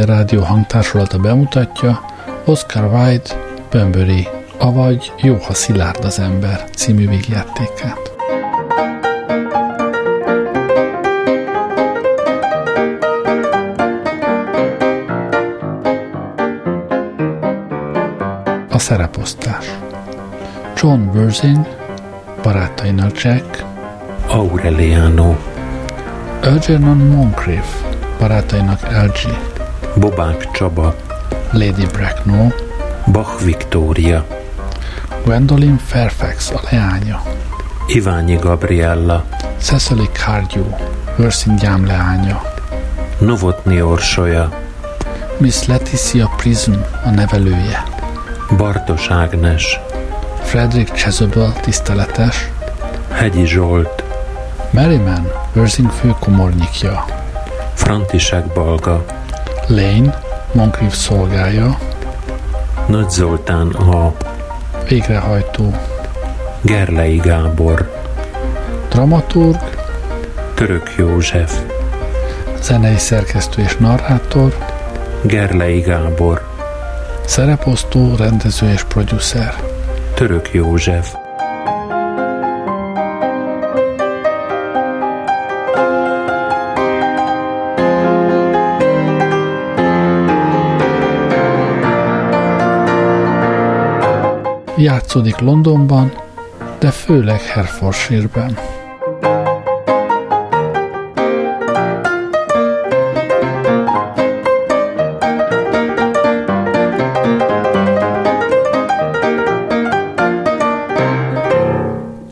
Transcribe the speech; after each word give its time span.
Játszótér 0.00 0.18
Rádió 0.18 0.42
hangtársulata 0.42 1.18
bemutatja 1.18 2.00
Oscar 2.44 2.84
Wilde 2.84 3.58
Bömböri, 3.70 4.28
avagy 4.58 5.12
Jó, 5.22 5.34
ha 5.34 5.54
szilárd 5.54 6.04
az 6.04 6.18
ember 6.18 6.64
című 6.70 7.08
végjátékát. 7.08 8.12
A 18.70 18.78
szereposztás. 18.78 19.78
John 20.76 21.00
Worthing, 21.00 21.66
barátainak 22.42 23.22
Jack, 23.22 23.64
Aureliano, 24.26 25.36
Algernon 26.42 26.96
Moncrief, 26.96 27.82
barátainak 28.18 28.80
LG, 28.82 29.49
Bobák 29.94 30.50
Csaba, 30.50 30.94
Lady 31.50 31.86
Bracknell, 31.92 32.52
Bach 33.06 33.44
Viktória, 33.44 34.26
Gwendolyn 35.24 35.78
Fairfax 35.86 36.50
a 36.50 36.60
leánya, 36.70 37.22
Iványi 37.86 38.36
Gabriella, 38.36 39.24
Cecily 39.62 40.08
Cardew, 40.12 40.64
Őrszín 41.18 41.56
gyám 41.56 41.86
leánya, 41.86 42.42
Novotni 43.18 43.82
Orsolya, 43.82 44.48
Miss 45.36 45.64
Leticia 45.64 46.30
Prism 46.36 46.72
a 47.04 47.10
nevelője, 47.10 47.82
Bartos 48.56 49.08
Ágnes, 49.08 49.80
Frederick 50.42 50.94
Chasuble 50.94 51.52
tiszteletes, 51.60 52.48
Hegyi 53.12 53.46
Zsolt, 53.46 54.04
Merriman 54.70 55.32
Őrzing 55.52 55.90
főkomornyikja, 55.90 57.04
František 57.74 58.46
Balga, 58.46 59.04
Lane, 59.70 60.20
Moncrief 60.52 60.94
szolgája, 60.94 61.78
Nagy 62.86 63.10
Zoltán 63.10 63.68
A. 63.68 64.14
végrehajtó, 64.88 65.74
Gerlei 66.60 67.16
Gábor, 67.16 68.02
dramaturg, 68.88 69.58
Török 70.54 70.94
József, 70.96 71.60
zenei 72.62 72.96
szerkesztő 72.96 73.62
és 73.62 73.76
narrátor, 73.76 74.56
Gerlei 75.22 75.80
Gábor, 75.80 76.48
szereposztó, 77.24 78.14
rendező 78.16 78.70
és 78.72 78.84
producer. 78.84 79.54
Török 80.14 80.52
József, 80.52 81.14
Játszódik 94.82 95.38
Londonban, 95.38 96.12
de 96.78 96.90
főleg 96.90 97.40
Hertfordshire-ben. 97.40 98.58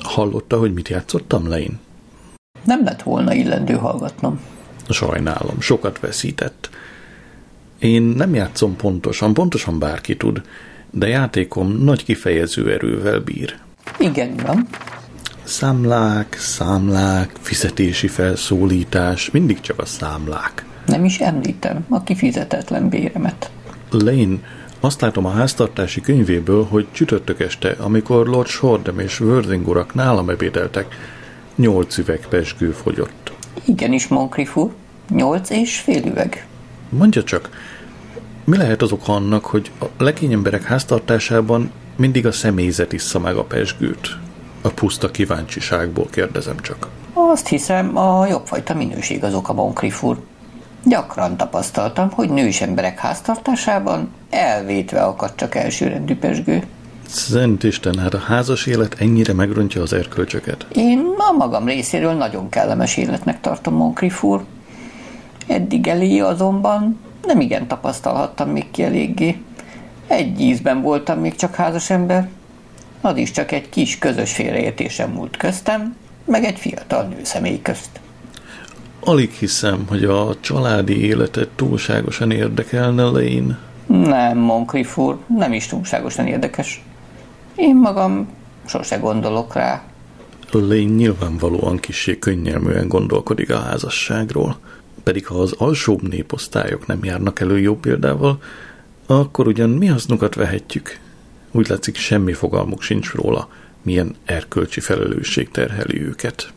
Hallotta, 0.03 0.59
hogy 0.59 0.73
mit 0.73 0.89
játszottam 0.89 1.49
le 1.49 1.61
én? 1.61 1.79
Nem 2.65 2.85
lett 2.85 3.03
volna 3.03 3.35
illendő 3.35 3.75
hallgatnom. 3.75 4.41
Sajnálom, 4.89 5.61
sokat 5.61 6.01
veszített. 6.01 6.71
Én 7.79 8.03
nem 8.03 8.35
játszom 8.35 8.77
pontosan, 8.77 9.35
pontosan 9.35 9.79
bárki 9.79 10.17
tud, 10.17 10.43
de 10.91 11.09
játékom 11.09 11.73
nagy 11.73 12.05
kifejező 12.05 12.73
erővel 12.73 13.21
bír. 13.21 13.57
Igen, 13.99 14.35
uram. 14.43 14.69
Számlák, 15.43 16.37
számlák, 16.39 17.31
fizetési 17.41 18.09
felszólítás, 18.09 19.31
mindig 19.31 19.61
csak 19.61 19.79
a 19.79 19.85
számlák. 19.85 20.65
Nem 20.87 21.05
is 21.05 21.19
említem 21.19 21.87
a 21.89 22.03
kifizetetlen 22.03 22.89
béremet. 22.89 23.51
Lane, 23.91 24.37
azt 24.81 25.01
látom 25.01 25.25
a 25.27 25.31
háztartási 25.31 26.01
könyvéből, 26.01 26.65
hogy 26.65 26.87
csütörtök 26.93 27.41
este, 27.41 27.77
amikor 27.79 28.27
Lord 28.27 28.49
Shordem 28.49 28.99
és 28.99 29.21
Worthing 29.21 29.69
urak 29.69 29.95
nálam 29.95 30.31
ebédeltek, 30.31 30.97
nyolc 31.57 31.99
üveg 31.99 32.27
pesgő 32.29 32.71
fogyott. 32.71 33.33
Igenis, 33.65 34.09
Moncrief 34.09 34.57
úr. 34.57 34.71
Nyolc 35.09 35.51
és 35.51 35.79
fél 35.79 36.07
üveg. 36.07 36.47
Mondja 36.89 37.23
csak, 37.23 37.51
mi 38.49 38.57
lehet 38.57 38.83
az 38.83 38.93
oka 38.93 39.15
annak, 39.15 39.45
hogy 39.45 39.71
a 39.81 39.85
legény 39.99 40.33
emberek 40.33 40.63
háztartásában 40.63 41.71
mindig 41.97 42.27
a 42.27 42.33
személyzet 42.33 42.93
issza 42.93 43.19
meg 43.19 43.37
a 43.37 43.45
pesgőt? 43.45 44.17
A 44.63 44.69
puszta 44.69 45.11
kíváncsiságból 45.11 46.07
kérdezem 46.11 46.61
csak. 46.61 46.89
Azt 47.13 47.49
hiszem, 47.49 47.97
a 47.97 48.27
jobbfajta 48.27 48.75
minőség 48.75 49.25
az 49.25 49.35
oka, 49.35 49.53
Moncrief 49.53 50.03
úr. 50.03 50.19
Gyakran 50.85 51.37
tapasztaltam, 51.37 52.11
hogy 52.11 52.31
nős 52.31 52.61
emberek 52.61 52.99
háztartásában 52.99 54.09
elvétve 54.31 55.03
akad 55.03 55.35
csak 55.35 55.55
elsőrendű 55.55 56.17
pesgő. 56.17 56.63
Szent 57.07 57.65
Isten, 57.65 57.99
hát 57.99 58.15
a 58.15 58.19
házas 58.19 58.67
élet 58.67 58.97
ennyire 58.99 59.33
megrontja 59.33 59.83
az 59.83 59.93
erkölcsöket. 59.93 60.67
Én 60.73 61.07
a 61.17 61.33
magam 61.33 61.67
részéről 61.67 62.13
nagyon 62.13 62.49
kellemes 62.49 62.97
életnek 62.97 63.41
tartom, 63.41 63.75
Moncrief 63.75 64.23
úr. 64.23 64.45
Eddig 65.47 65.87
elé 65.87 66.19
azonban 66.19 67.07
nem 67.29 67.41
igen 67.41 67.67
tapasztalhattam 67.67 68.51
még 68.51 68.71
ki 68.71 68.83
eléggé. 68.83 69.37
Egy 70.07 70.41
ízben 70.41 70.83
voltam 70.83 71.19
még 71.19 71.35
csak 71.35 71.55
házas 71.55 71.91
ember. 71.91 72.29
Az 73.01 73.17
is 73.17 73.31
csak 73.31 73.53
egy 73.53 73.69
kis 73.69 73.99
közös 73.99 74.33
félreértésem 74.33 75.11
múlt 75.11 75.37
köztem, 75.37 75.97
meg 76.25 76.45
egy 76.45 76.59
fiatal 76.59 77.03
nő 77.03 77.21
személy 77.23 77.63
közt. 77.63 78.01
Alig 79.01 79.31
hiszem, 79.31 79.85
hogy 79.89 80.05
a 80.05 80.37
családi 80.41 81.05
életet 81.05 81.49
túlságosan 81.49 82.31
érdekelne 82.31 83.03
Lane. 83.03 83.59
Nem, 83.87 84.39
Moncrief 84.39 84.99
úr, 84.99 85.19
nem 85.39 85.53
is 85.53 85.67
túlságosan 85.67 86.27
érdekes. 86.27 86.83
Én 87.55 87.77
magam 87.77 88.29
sose 88.67 88.97
gondolok 88.97 89.55
rá. 89.55 89.83
Lane 90.51 90.83
nyilvánvalóan 90.83 91.77
kissé 91.77 92.19
könnyelműen 92.19 92.89
gondolkodik 92.89 93.51
a 93.51 93.59
házasságról. 93.59 94.59
Pedig 95.09 95.27
ha 95.27 95.41
az 95.41 95.53
alsóbb 95.53 96.09
néposztályok 96.09 96.87
nem 96.87 97.05
járnak 97.05 97.41
elő 97.41 97.59
jó 97.59 97.77
példával, 97.77 98.43
akkor 99.07 99.47
ugyan 99.47 99.71
mi 99.71 99.87
hasznukat 99.87 100.35
vehetjük? 100.35 100.99
Úgy 101.51 101.69
látszik, 101.69 101.97
semmi 101.97 102.33
fogalmuk 102.33 102.83
sincs 102.83 103.13
róla, 103.13 103.49
milyen 103.83 104.15
erkölcsi 104.25 104.81
felelősség 104.81 105.51
terheli 105.51 106.03
őket. 106.03 106.53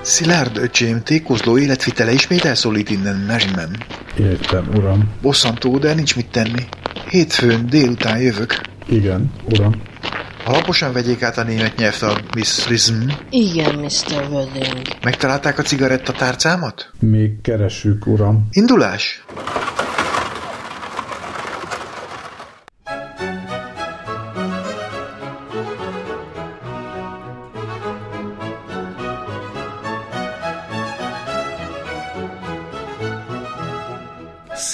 Szilárd, 0.00 0.56
öcsém, 0.56 1.02
tékozló 1.02 1.58
életvitele 1.58 2.12
ismét 2.12 2.44
elszólít 2.44 2.90
innen 2.90 3.16
Merriman. 3.16 3.76
Értem, 4.18 4.68
uram. 4.74 5.10
Bosszantó, 5.22 5.78
de 5.78 5.94
nincs 5.94 6.16
mit 6.16 6.30
tenni. 6.30 6.66
Hétfőn 7.10 7.66
délután 7.66 8.18
jövök. 8.18 8.60
Igen, 8.88 9.32
uram. 9.50 9.82
Alaposan 10.44 10.92
vegyék 10.92 11.22
át 11.22 11.38
a 11.38 11.42
német 11.42 11.76
nyelvt 11.76 12.02
a 12.02 12.20
Miss 12.34 12.66
Rism. 12.68 12.94
Igen, 13.30 13.74
Mr. 13.74 14.28
Worthing. 14.30 14.82
Megtalálták 15.02 15.58
a 15.58 15.62
cigarettatárcámat? 15.62 16.90
Még 17.00 17.40
keressük, 17.40 18.06
uram. 18.06 18.48
Indulás? 18.50 19.24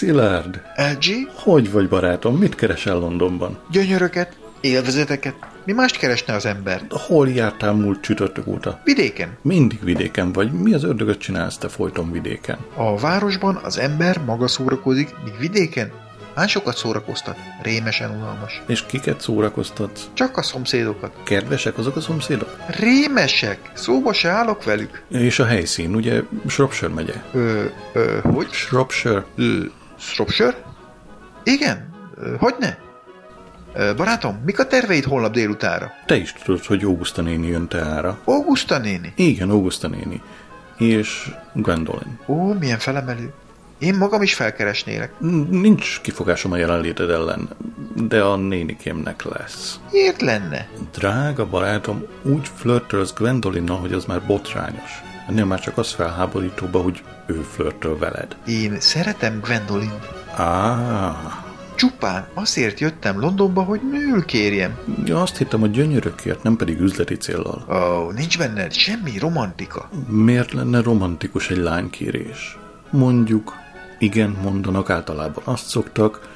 Szilárd, 0.05 0.63
LG? 0.77 1.31
hogy 1.35 1.71
vagy 1.71 1.89
barátom, 1.89 2.37
mit 2.37 2.55
keresel 2.55 2.99
Londonban? 2.99 3.59
Gyönyöröket? 3.71 4.37
Élvezeteket? 4.61 5.35
Mi 5.65 5.73
mást 5.73 5.99
keresne 5.99 6.35
az 6.35 6.47
ember? 6.47 6.83
Hol 6.89 7.29
jártál 7.29 7.73
múlt 7.73 8.01
csütörtök 8.01 8.47
óta? 8.47 8.81
Vidéken. 8.85 9.37
Mindig 9.43 9.85
vidéken 9.85 10.33
vagy. 10.33 10.53
Mi 10.53 10.75
az 10.75 10.85
ördögöt 10.85 11.19
csinálsz 11.19 11.59
te 11.59 11.69
folyton 11.69 12.13
vidéken? 12.13 12.59
A 12.75 12.99
városban 12.99 13.57
az 13.57 13.79
ember 13.79 14.21
maga 14.25 14.49
szórakozik, 14.49 15.15
míg 15.25 15.39
vidéken 15.39 15.93
másokat 16.35 16.77
szórakoztat. 16.77 17.37
Rémesen 17.63 18.11
unalmas. 18.11 18.63
És 18.67 18.87
kiket 18.87 19.21
szórakoztatsz? 19.21 20.09
Csak 20.13 20.37
a 20.37 20.43
szomszédokat. 20.43 21.13
Kedvesek 21.23 21.79
azok 21.79 21.97
a 21.97 22.01
szomszédok? 22.01 22.57
Rémesek! 22.67 23.59
Szóba 23.75 24.13
se 24.13 24.29
állok 24.29 24.65
velük. 24.65 25.03
És 25.09 25.39
a 25.39 25.45
helyszín, 25.45 25.95
ugye 25.95 26.23
Shropshire 26.47 26.93
megye? 26.93 27.23
Ö, 27.33 27.65
ö, 27.93 28.19
hogy? 28.23 28.49
Shropshire? 28.51 29.25
Ö, 29.37 29.65
Shropshire? 29.99 30.57
Igen? 31.43 31.89
Ö, 32.17 32.35
hogyne? 32.37 32.79
Ö, 33.75 33.95
barátom, 33.97 34.43
mik 34.45 34.59
a 34.59 34.67
terveid 34.67 35.05
holnap 35.05 35.33
délutára? 35.33 35.93
Te 36.07 36.17
is 36.17 36.33
tudod, 36.33 36.65
hogy 36.65 36.83
Augusta 36.85 37.23
néni 37.23 37.47
jön 37.47 37.69
teára. 37.69 38.19
Augusta 38.25 38.79
néni? 38.79 39.13
Igen, 39.17 39.51
Augusta 39.51 39.89
néni. 39.89 40.23
És 40.79 41.31
Gwendolyn. 41.53 42.19
Ó, 42.27 42.53
milyen 42.53 42.79
felemelő. 42.79 43.33
Én 43.79 43.95
magam 43.95 44.23
is 44.23 44.35
felkeresnélek. 44.35 45.13
Nincs 45.51 46.01
kifogásom 46.01 46.53
a 46.53 46.57
jelenléted 46.57 47.11
ellen, 47.11 47.49
de 47.95 48.23
a 48.23 48.37
nénikémnek 48.37 49.23
lesz. 49.23 49.81
Miért 49.91 50.21
lenne? 50.21 50.69
Drága 50.93 51.47
barátom, 51.47 52.05
úgy 52.23 52.49
flörtölsz 52.57 53.13
Gwendolinnal, 53.13 53.77
hogy 53.79 53.93
az 53.93 54.05
már 54.05 54.23
botrányos. 54.27 55.03
Ennél 55.29 55.45
már 55.45 55.61
csak 55.61 55.79
az 55.79 55.93
felháborítóba, 55.93 56.81
hogy 56.83 57.03
ő 57.27 57.35
flörtöl 57.51 57.99
veled. 57.99 58.37
Én 58.47 58.81
szeretem 58.81 59.41
Gwendolyn. 59.41 59.99
Á, 60.37 61.17
Csupán 61.77 62.27
azért 62.35 62.81
jöttem 62.81 63.21
Londonba, 63.21 63.63
hogy 63.63 63.81
nőül 63.91 64.25
kérjem. 64.25 64.79
ja, 65.05 65.23
azt 65.23 65.37
hittem 65.37 65.63
a 65.63 65.67
gyönyörökért, 65.67 66.43
nem 66.43 66.57
pedig 66.57 66.81
üzleti 66.81 67.17
céllal. 67.17 67.65
Ó, 67.69 68.11
nincs 68.11 68.39
benne 68.39 68.71
semmi 68.71 69.19
romantika. 69.19 69.89
Miért 70.09 70.53
lenne 70.53 70.81
romantikus 70.83 71.51
egy 71.51 71.57
lánykérés? 71.57 72.59
Mondjuk, 72.91 73.53
igen 73.99 74.37
mondanak, 74.43 74.91
általában 74.91 75.45
azt 75.47 75.67
szoktak, 75.67 76.29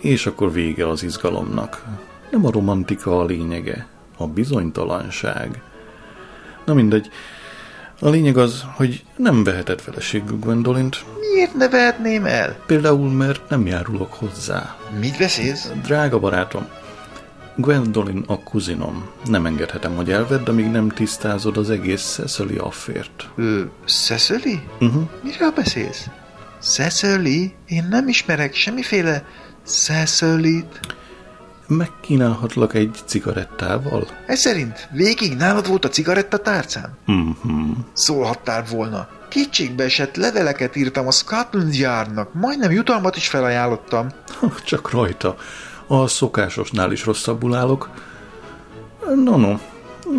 és 0.00 0.26
akkor 0.26 0.52
vége 0.52 0.88
az 0.88 1.02
izgalomnak. 1.02 1.84
Nem 2.30 2.46
a 2.46 2.50
romantika 2.50 3.18
a 3.18 3.24
lényege, 3.24 3.86
a 4.16 4.26
bizonytalanság. 4.26 5.62
Na 6.64 6.74
mindegy, 6.74 7.10
a 8.00 8.08
lényeg 8.08 8.36
az, 8.36 8.64
hogy 8.74 9.04
nem 9.16 9.44
veheted 9.44 9.80
feleségül 9.80 10.38
Gwendolint, 10.38 11.04
Miért 11.34 11.54
ne 11.54 11.68
vehetném 11.68 12.24
el? 12.24 12.56
például 12.66 13.10
mert 13.10 13.48
nem 13.48 13.66
járulok 13.66 14.12
hozzá. 14.12 14.76
Mit 15.00 15.18
beszélsz? 15.18 15.70
Drága 15.82 16.18
barátom, 16.18 16.66
Gwendolyn 17.56 18.24
a 18.26 18.42
kuzinom. 18.42 19.10
Nem 19.24 19.46
engedhetem, 19.46 19.96
hogy 19.96 20.10
elvedd, 20.10 20.48
amíg 20.48 20.70
nem 20.70 20.88
tisztázod 20.88 21.56
az 21.56 21.70
egész 21.70 22.02
Cecily 22.02 22.56
affért. 22.56 23.28
Ö, 23.36 23.62
Cecily? 23.86 24.60
Uh-huh. 24.80 25.02
Miről 25.22 25.50
beszélsz? 25.50 26.06
Cecily? 26.60 27.54
Én 27.66 27.86
nem 27.90 28.08
ismerek 28.08 28.54
semmiféle 28.54 29.24
Cecily-t. 29.64 30.80
Megkínálhatlak 31.76 32.74
egy 32.74 32.98
cigarettával? 33.04 34.06
Ez 34.26 34.38
szerint 34.38 34.88
végig 34.92 35.36
nálad 35.36 35.68
volt 35.68 35.84
a 35.84 35.88
cigarettatárcám? 35.88 36.96
Mhm. 37.06 37.70
Szólhattál 37.92 38.64
volna. 38.70 39.08
Kétségbe 39.28 39.84
esett 39.84 40.16
leveleket 40.16 40.76
írtam 40.76 41.06
a 41.06 41.10
Scotland 41.10 41.74
Yardnak, 41.74 42.34
majdnem 42.34 42.70
jutalmat 42.70 43.16
is 43.16 43.28
felajánlottam. 43.28 44.08
Csak 44.64 44.90
rajta. 44.90 45.36
A 45.86 46.06
szokásosnál 46.06 46.92
is 46.92 47.04
rosszabbul 47.04 47.54
állok. 47.54 47.90
No, 49.24 49.36
no. 49.36 49.58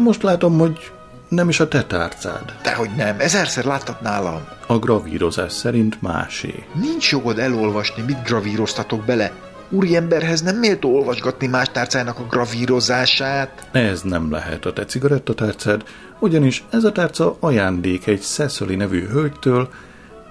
Most 0.03 0.23
látom, 0.23 0.57
hogy 0.57 0.91
nem 1.29 1.49
is 1.49 1.59
a 1.59 1.67
te 1.67 1.83
tárcád. 1.83 2.55
Dehogy 2.63 2.89
nem, 2.95 3.15
ezerszer 3.19 3.65
láttat 3.65 4.01
nálam. 4.01 4.41
A 4.67 4.79
gravírozás 4.79 5.51
szerint 5.53 6.01
másé. 6.01 6.65
Nincs 6.73 7.11
jogod 7.11 7.39
elolvasni, 7.39 8.03
mit 8.03 8.23
gravíroztatok 8.23 9.05
bele. 9.05 9.31
Úriemberhez 9.73 10.41
nem 10.41 10.55
méltó 10.55 10.95
olvasgatni 10.95 11.47
más 11.47 11.67
tárcának 11.71 12.19
a 12.19 12.25
gravírozását. 12.29 13.67
Ez 13.71 14.01
nem 14.01 14.31
lehet 14.31 14.65
a 14.65 14.73
te 14.73 14.85
cigarettatárcád, 14.85 15.83
ugyanis 16.19 16.63
ez 16.69 16.83
a 16.83 16.91
tárca 16.91 17.37
ajándék 17.39 18.07
egy 18.07 18.21
Cecily 18.21 18.75
nevű 18.75 19.07
hölgytől, 19.07 19.69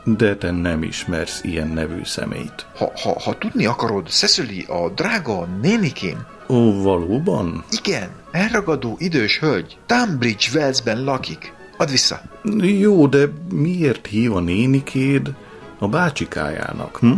de 0.04 0.36
te 0.36 0.50
nem 0.50 0.82
ismersz 0.82 1.40
ilyen 1.42 1.68
nevű 1.68 2.00
személyt. 2.04 2.66
Ha, 2.76 2.92
ha, 3.02 3.20
ha 3.20 3.38
tudni 3.38 3.66
akarod, 3.66 4.06
Cecily, 4.08 4.64
a 4.68 4.88
drága 4.94 5.48
nénikém, 5.62 6.18
Ó, 6.48 6.82
valóban? 6.82 7.64
igen, 7.84 8.08
elragadó 8.30 8.96
idős 8.98 9.38
hölgy, 9.38 9.76
Tunbridge 9.86 10.46
Walesben 10.54 11.04
lakik. 11.04 11.52
Add 11.76 11.90
vissza. 11.90 12.20
Jó, 12.60 13.06
de 13.06 13.24
miért 13.52 14.06
hív 14.06 14.34
a 14.36 14.40
nénikéd 14.40 15.34
a 15.78 15.88
bácsikájának, 15.88 16.96
hm? 16.98 17.10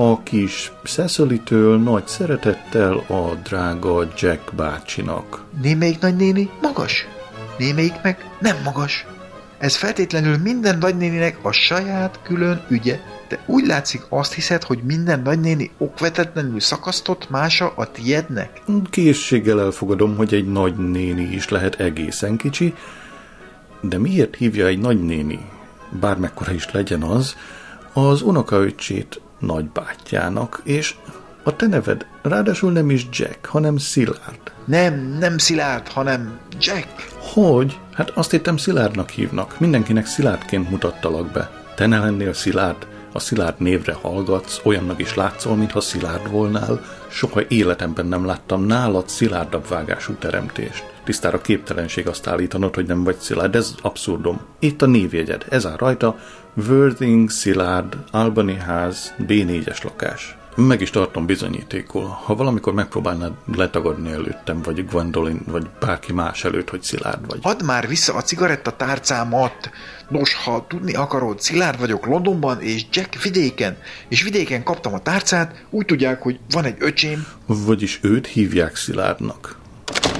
A 0.00 0.22
kis 0.22 0.72
Cecily-től 0.84 1.78
nagy 1.78 2.06
szeretettel 2.06 2.92
a 2.96 3.34
drága 3.42 4.08
Jack 4.16 4.54
bácsinak. 4.54 5.44
Némelyik 5.62 6.00
nagynéni 6.00 6.50
magas, 6.62 7.06
némelyik 7.58 7.94
meg 8.02 8.30
nem 8.38 8.56
magas. 8.64 9.06
Ez 9.58 9.76
feltétlenül 9.76 10.36
minden 10.36 10.78
nagynéninek 10.78 11.38
a 11.42 11.52
saját 11.52 12.20
külön 12.22 12.64
ügye. 12.68 12.98
De 13.28 13.38
úgy 13.46 13.66
látszik, 13.66 14.02
azt 14.08 14.32
hiszed, 14.32 14.62
hogy 14.62 14.82
minden 14.82 15.20
nagynéni 15.20 15.70
okvetetlenül 15.78 16.60
szakasztott 16.60 17.30
mása 17.30 17.72
a 17.76 17.90
tiednek? 17.90 18.62
Készséggel 18.90 19.60
elfogadom, 19.60 20.16
hogy 20.16 20.34
egy 20.34 20.52
nagynéni 20.52 21.22
is 21.22 21.48
lehet 21.48 21.80
egészen 21.80 22.36
kicsi, 22.36 22.74
de 23.80 23.98
miért 23.98 24.36
hívja 24.36 24.66
egy 24.66 24.78
nagynéni, 24.78 25.38
bármekkora 26.00 26.52
is 26.52 26.70
legyen 26.72 27.02
az, 27.02 27.36
az 27.92 28.22
unokaöccsét 28.22 29.20
nagybátyjának, 29.40 30.60
és 30.64 30.94
a 31.42 31.56
te 31.56 31.66
neved 31.66 32.06
ráadásul 32.22 32.72
nem 32.72 32.90
is 32.90 33.06
Jack, 33.12 33.46
hanem 33.46 33.76
Szilárd. 33.76 34.40
Nem, 34.64 35.16
nem 35.18 35.38
Szilárd, 35.38 35.88
hanem 35.88 36.38
Jack. 36.60 36.88
Hogy? 37.18 37.78
Hát 37.92 38.10
azt 38.10 38.30
hittem 38.30 38.56
Szilárdnak 38.56 39.10
hívnak. 39.10 39.60
Mindenkinek 39.60 40.06
Szilárdként 40.06 40.70
mutattalak 40.70 41.30
be. 41.30 41.50
Te 41.74 41.86
ne 41.86 41.98
lennél 41.98 42.32
Szilárd? 42.32 42.86
A 43.12 43.18
Szilárd 43.18 43.60
névre 43.60 43.92
hallgatsz, 43.92 44.60
olyannak 44.64 45.00
is 45.00 45.14
látszol, 45.14 45.56
mintha 45.56 45.80
Szilárd 45.80 46.30
volnál. 46.30 46.80
Soha 47.08 47.40
életemben 47.48 48.06
nem 48.06 48.26
láttam 48.26 48.64
nálad 48.64 49.08
szilárdabb 49.08 49.68
vágású 49.68 50.12
teremtést. 50.12 50.84
Tisztára 51.04 51.40
képtelenség 51.40 52.08
azt 52.08 52.26
állítanod, 52.26 52.74
hogy 52.74 52.86
nem 52.86 53.04
vagy 53.04 53.16
Szilárd, 53.16 53.54
ez 53.54 53.74
abszurdum. 53.82 54.40
Itt 54.58 54.82
a 54.82 54.86
névjegyed, 54.86 55.44
ez 55.48 55.66
áll 55.66 55.76
rajta, 55.76 56.16
Worthing, 56.54 57.30
Szilárd, 57.30 57.96
Albany 58.10 58.58
ház, 58.58 59.14
B4-es 59.26 59.84
lakás. 59.84 60.38
Meg 60.56 60.80
is 60.80 60.90
tartom 60.90 61.26
bizonyítékul. 61.26 62.06
Ha 62.24 62.34
valamikor 62.34 62.72
megpróbálnád 62.72 63.32
letagadni 63.54 64.10
előttem, 64.10 64.62
vagy 64.62 64.86
Gwendolyn, 64.86 65.40
vagy 65.46 65.66
bárki 65.80 66.12
más 66.12 66.44
előtt, 66.44 66.70
hogy 66.70 66.82
Szilárd 66.82 67.26
vagy. 67.26 67.38
Add 67.42 67.64
már 67.64 67.88
vissza 67.88 68.14
a 68.14 68.22
cigaretta 68.22 68.70
tárcámat. 68.76 69.70
Nos, 70.08 70.34
ha 70.34 70.64
tudni 70.68 70.94
akarod, 70.94 71.40
Szilárd 71.40 71.78
vagyok 71.78 72.06
Londonban, 72.06 72.60
és 72.60 72.84
Jack 72.92 73.22
vidéken, 73.22 73.76
és 74.08 74.22
vidéken 74.22 74.62
kaptam 74.62 74.94
a 74.94 75.02
tárcát, 75.02 75.64
úgy 75.70 75.86
tudják, 75.86 76.22
hogy 76.22 76.38
van 76.50 76.64
egy 76.64 76.76
öcsém, 76.78 77.26
Vagyis 77.46 77.98
őt 78.02 78.26
hívják 78.26 78.76
Szilárdnak. 78.76 79.59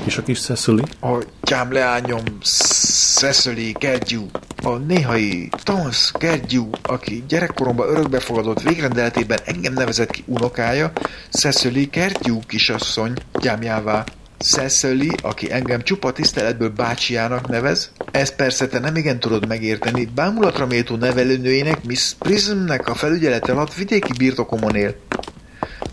És 0.05 0.17
a 0.17 0.23
kis 0.23 0.41
Cecily? 0.41 0.83
a 1.01 1.23
gyám 1.43 1.73
leányom 1.73 2.23
Cecily 2.43 3.75
Gergyú, 3.79 4.27
a 4.63 4.77
néhai 4.77 5.49
Tons 5.63 6.13
Gergyú, 6.19 6.71
aki 6.83 7.25
gyerekkoromban 7.29 7.89
örökbefogadott 7.89 8.63
végrendeletében 8.63 9.39
engem 9.45 9.73
nevezett 9.73 10.11
ki 10.11 10.25
unokája, 10.27 10.93
Cecily 11.31 11.85
Gergyú 11.85 12.41
kisasszony 12.47 13.13
gyámjává. 13.41 14.05
Cecily, 14.39 15.11
aki 15.23 15.53
engem 15.53 15.83
csupa 15.83 16.13
tiszteletből 16.13 16.69
bácsiának 16.69 17.49
nevez, 17.49 17.93
ezt 18.11 18.37
persze 18.37 18.67
te 18.67 18.79
nem 18.79 18.97
igen 18.97 19.21
tudod 19.21 19.49
megérteni, 19.49 20.05
bámulatra 20.15 20.67
méltó 20.67 20.97
nevelőnőjének 20.97 21.85
Miss 21.85 22.13
Prismnek 22.19 22.89
a 22.89 22.95
felügyelete 22.95 23.53
alatt 23.53 23.75
vidéki 23.75 24.13
birtokomon 24.19 24.75
él. 24.75 24.97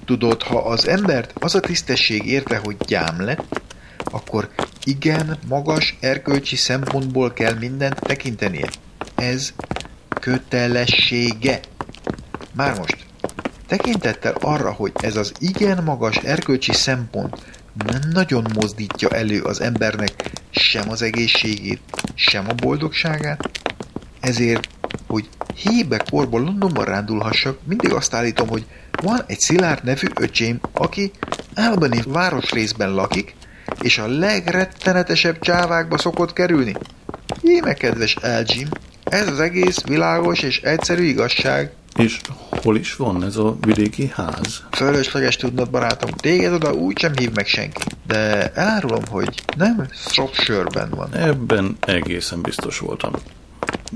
Tudod, 0.06 0.44
ha 0.44 0.58
az 0.58 0.88
embert 0.88 1.34
az 1.40 1.56
a 1.56 1.60
tisztesség 1.60 2.26
érte, 2.26 2.58
hogy 2.58 2.76
gyám 2.78 3.22
lett, 3.22 3.62
akkor 4.12 4.50
igen 4.84 5.38
magas 5.48 5.98
erkölcsi 6.00 6.56
szempontból 6.56 7.34
kell 7.34 7.54
mindent 7.54 8.00
tekintenie. 8.00 8.70
Ez 9.16 9.54
kötelessége. 10.20 11.60
Már 12.54 12.78
most, 12.78 13.06
tekintettel 13.68 14.34
arra, 14.40 14.72
hogy 14.72 14.92
ez 14.96 15.16
az 15.16 15.32
igen 15.40 15.84
magas 15.84 16.16
erkölcsi 16.16 16.74
szempont 16.74 17.36
nem 17.86 18.02
nagyon 18.12 18.46
mozdítja 18.54 19.10
elő 19.10 19.42
az 19.42 19.62
embernek 19.62 20.32
sem 20.50 20.90
az 20.90 21.02
egészségét, 21.02 21.82
sem 22.16 22.46
a 22.50 22.54
boldogságát, 22.54 23.50
ezért 24.20 24.68
hogy 25.08 25.30
hébe 25.56 26.04
korból 26.12 26.42
Londonban 26.42 26.86
rándulhassak, 26.86 27.60
mindig 27.64 27.92
azt 27.92 28.14
állítom, 28.14 28.48
hogy 28.48 28.66
van 29.02 29.24
egy 29.28 29.40
Szilárd 29.40 29.84
nevű 29.84 30.08
öcsém, 30.16 30.60
aki 30.72 31.12
Albany 31.56 32.04
városrészben 32.08 32.94
lakik, 32.94 33.36
és 33.82 33.98
a 33.98 34.08
legrettenetesebb 34.08 35.40
csávákba 35.40 35.98
szokott 35.98 36.34
kerülni. 36.34 36.76
Íme, 37.42 37.74
kedves 37.74 38.16
Elgin, 38.16 38.68
ez 39.04 39.28
az 39.28 39.40
egész 39.40 39.84
világos 39.84 40.42
és 40.42 40.62
egyszerű 40.62 41.04
igazság. 41.04 41.72
És 41.96 42.20
hol 42.50 42.78
is 42.78 42.96
van 42.96 43.24
ez 43.24 43.36
a 43.36 43.58
vidéki 43.62 44.12
ház? 44.16 44.64
Fölösleges 44.72 45.36
tudnod, 45.36 45.70
barátom, 45.70 46.10
téged 46.10 46.54
oda 46.54 46.74
úgy 46.74 47.00
sem 47.00 47.12
hív 47.16 47.32
meg 47.34 47.48
senki. 47.48 47.82
De 48.08 48.52
elárulom, 48.52 49.06
hogy 49.10 49.44
nem 49.58 49.88
Shropshire-ben 49.94 50.90
van. 50.90 51.16
Ebben 51.16 51.78
egészen 51.80 52.42
biztos 52.42 52.80
voltam. 52.80 53.12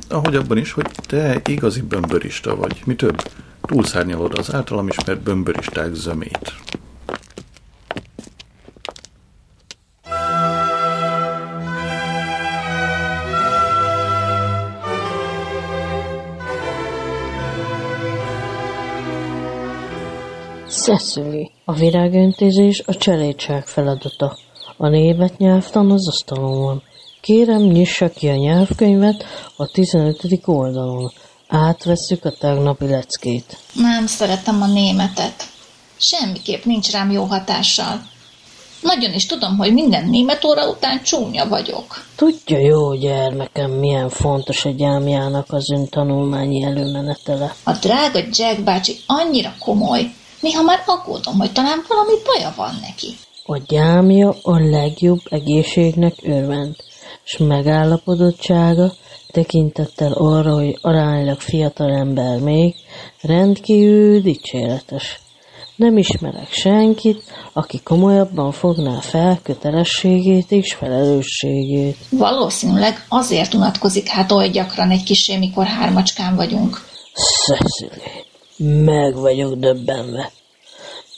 Ahogy 0.09 0.35
abban 0.35 0.57
is, 0.57 0.71
hogy 0.71 0.89
te 1.07 1.41
igazi 1.45 1.81
bömbörista 1.81 2.55
vagy. 2.55 2.81
Mi 2.85 2.95
több, 2.95 3.21
túlszárnyalod 3.61 4.37
az 4.37 4.53
általam 4.53 4.87
ismert 4.87 5.21
bömböristák 5.21 5.93
zömét. 5.93 6.53
Cecily. 20.81 21.51
A 21.65 21.73
virágöntézés 21.73 22.83
a 22.85 22.95
cselédság 22.95 23.67
feladata. 23.67 24.37
A 24.77 24.87
német 24.87 25.37
nyelvtan 25.37 25.91
az 25.91 26.07
asztalon 26.07 26.61
van. 26.61 26.83
Kérem, 27.21 27.61
nyissa 27.61 28.09
ki 28.09 28.27
a 28.27 28.35
nyelvkönyvet 28.35 29.25
a 29.55 29.67
15. 29.67 30.21
oldalon. 30.45 31.11
Átvesszük 31.47 32.25
a 32.25 32.31
tegnapi 32.31 32.87
leckét. 32.87 33.57
Nem 33.73 34.07
szeretem 34.07 34.61
a 34.61 34.67
németet. 34.67 35.43
Semmiképp 35.97 36.63
nincs 36.63 36.91
rám 36.91 37.11
jó 37.11 37.23
hatással. 37.23 38.01
Nagyon 38.81 39.13
is 39.13 39.25
tudom, 39.25 39.57
hogy 39.57 39.73
minden 39.73 40.09
német 40.09 40.45
óra 40.45 40.69
után 40.69 41.01
csúnya 41.03 41.47
vagyok. 41.47 42.05
Tudja 42.15 42.59
jó, 42.59 42.93
gyermekem, 42.93 43.71
milyen 43.71 44.09
fontos 44.09 44.65
egy 44.65 44.83
álmjának 44.83 45.45
az 45.49 45.71
ön 45.71 45.87
tanulmányi 45.87 46.63
előmenetele. 46.63 47.55
A 47.63 47.71
drága 47.71 48.19
Jack 48.31 48.63
bácsi 48.63 48.95
annyira 49.05 49.53
komoly, 49.59 50.11
néha 50.41 50.61
már 50.61 50.83
aggódom, 50.85 51.37
hogy 51.37 51.51
talán 51.51 51.85
valami 51.87 52.13
baja 52.25 52.53
van 52.55 52.77
neki. 52.81 53.07
A 53.45 53.57
gyámja 53.67 54.35
a 54.41 54.59
legjobb 54.59 55.19
egészségnek 55.29 56.13
örvend, 56.23 56.75
s 57.23 57.37
megállapodottsága 57.37 58.91
tekintettel 59.31 60.11
arra, 60.11 60.53
hogy 60.53 60.77
aránylag 60.81 61.39
fiatal 61.39 61.91
ember 61.95 62.39
még, 62.39 62.75
rendkívül 63.21 64.21
dicséretes. 64.21 65.19
Nem 65.75 65.97
ismerek 65.97 66.51
senkit, 66.51 67.23
aki 67.53 67.79
komolyabban 67.83 68.51
fogná 68.51 68.99
fel 68.99 69.39
kötelességét 69.43 70.51
és 70.51 70.73
felelősségét. 70.73 71.97
Valószínűleg 72.09 73.05
azért 73.09 73.53
unatkozik 73.53 74.07
hát 74.07 74.31
oly 74.31 74.49
gyakran 74.49 74.89
egy 74.89 75.03
kisé, 75.03 75.37
mikor 75.37 75.65
hármacskán 75.65 76.35
vagyunk. 76.35 76.81
Cecily, 77.13 78.30
meg 78.63 79.15
vagyok 79.15 79.53
döbbenve. 79.53 80.31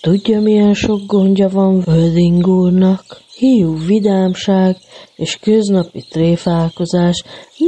Tudja, 0.01 0.41
milyen 0.41 0.73
sok 0.73 1.05
gondja 1.05 1.50
van 1.50 1.83
Wölding 1.85 2.47
úrnak? 2.47 3.21
Hiú 3.35 3.85
vidámság 3.85 4.77
és 5.15 5.38
köznapi 5.41 6.05
tréfálkozás 6.09 7.23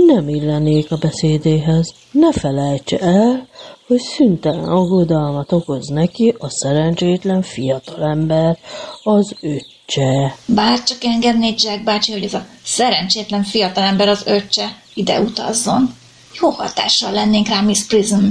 nem 0.05 0.29
illenék 0.29 0.91
a 0.91 0.95
beszédéhez. 0.95 1.93
Ne 2.11 2.31
felejtse 2.31 2.99
el, 2.99 3.47
hogy 3.87 3.99
szüntelen 3.99 4.63
aggodalmat 4.63 5.51
okoz 5.51 5.87
neki 5.87 6.35
a 6.37 6.49
szerencsétlen 6.49 7.41
fiatalember, 7.41 8.57
az 9.03 9.35
öccse. 9.41 10.35
Bár 10.45 10.83
csak 10.83 11.03
engedné 11.03 11.53
Jack 11.57 11.83
bácsi, 11.83 12.11
hogy 12.11 12.23
ez 12.23 12.33
a 12.33 12.45
szerencsétlen 12.63 13.43
fiatalember 13.43 14.07
az 14.07 14.23
öccse 14.25 14.77
ide 14.93 15.19
utazzon. 15.19 15.93
Jó 16.41 16.49
hatással 16.49 17.11
lennénk 17.11 17.47
rá, 17.47 17.61
Miss 17.61 17.83
Prism. 17.83 18.25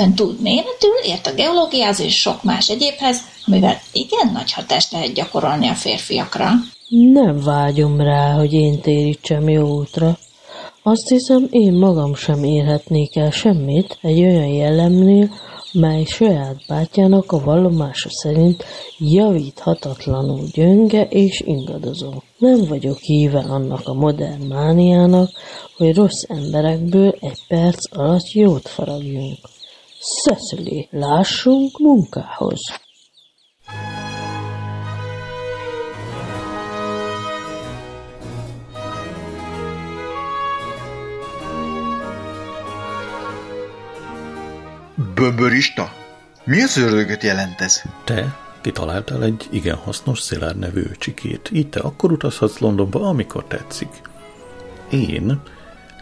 Ön 0.00 0.14
tud 0.14 0.40
németül, 0.42 0.96
ért 1.04 1.26
a 1.26 1.34
geológiához 1.34 2.00
és 2.00 2.20
sok 2.20 2.42
más 2.42 2.68
egyébhez, 2.68 3.20
amivel 3.46 3.80
igen 3.92 4.30
nagy 4.32 4.52
hatást 4.52 4.92
lehet 4.92 5.12
gyakorolni 5.12 5.68
a 5.68 5.74
férfiakra. 5.74 6.50
Nem 6.88 7.40
vágyom 7.40 8.00
rá, 8.00 8.32
hogy 8.32 8.52
én 8.52 8.80
térítsem 8.80 9.48
jó 9.48 9.66
útra. 9.66 10.18
Azt 10.82 11.08
hiszem, 11.08 11.46
én 11.50 11.72
magam 11.72 12.14
sem 12.14 12.44
érhetnék 12.44 13.16
el 13.16 13.30
semmit 13.30 13.98
egy 14.02 14.20
olyan 14.20 14.46
jellemnél, 14.46 15.30
mely 15.72 16.04
saját 16.04 16.56
bátyjának 16.68 17.32
a 17.32 17.44
vallomása 17.44 18.08
szerint 18.10 18.64
javíthatatlanul 18.98 20.46
gyönge 20.52 21.02
és 21.02 21.40
ingadozó. 21.40 22.12
Nem 22.38 22.64
vagyok 22.68 22.98
híve 22.98 23.38
annak 23.38 23.88
a 23.88 23.94
modern 23.94 24.42
mániának, 24.42 25.30
hogy 25.76 25.94
rossz 25.94 26.22
emberekből 26.28 27.14
egy 27.20 27.40
perc 27.48 27.96
alatt 27.96 28.32
jót 28.32 28.68
faragjunk. 28.68 29.38
Cecily, 30.00 30.88
lássunk 30.90 31.78
munkához! 31.78 32.60
Bömbörista? 45.14 45.92
Mi 46.44 46.62
az 46.62 46.76
ördögöt 46.76 47.22
jelent 47.22 47.60
ez? 47.60 47.82
Te 48.04 48.36
kitaláltál 48.60 49.22
egy 49.22 49.48
igen 49.50 49.76
hasznos 49.76 50.20
Szilárd 50.20 50.58
nevű 50.58 50.82
csikét. 50.98 51.50
Így 51.52 51.68
te 51.68 51.80
akkor 51.80 52.12
utazhatsz 52.12 52.58
Londonba, 52.58 53.00
amikor 53.00 53.44
tetszik. 53.44 54.00
Én 54.90 55.40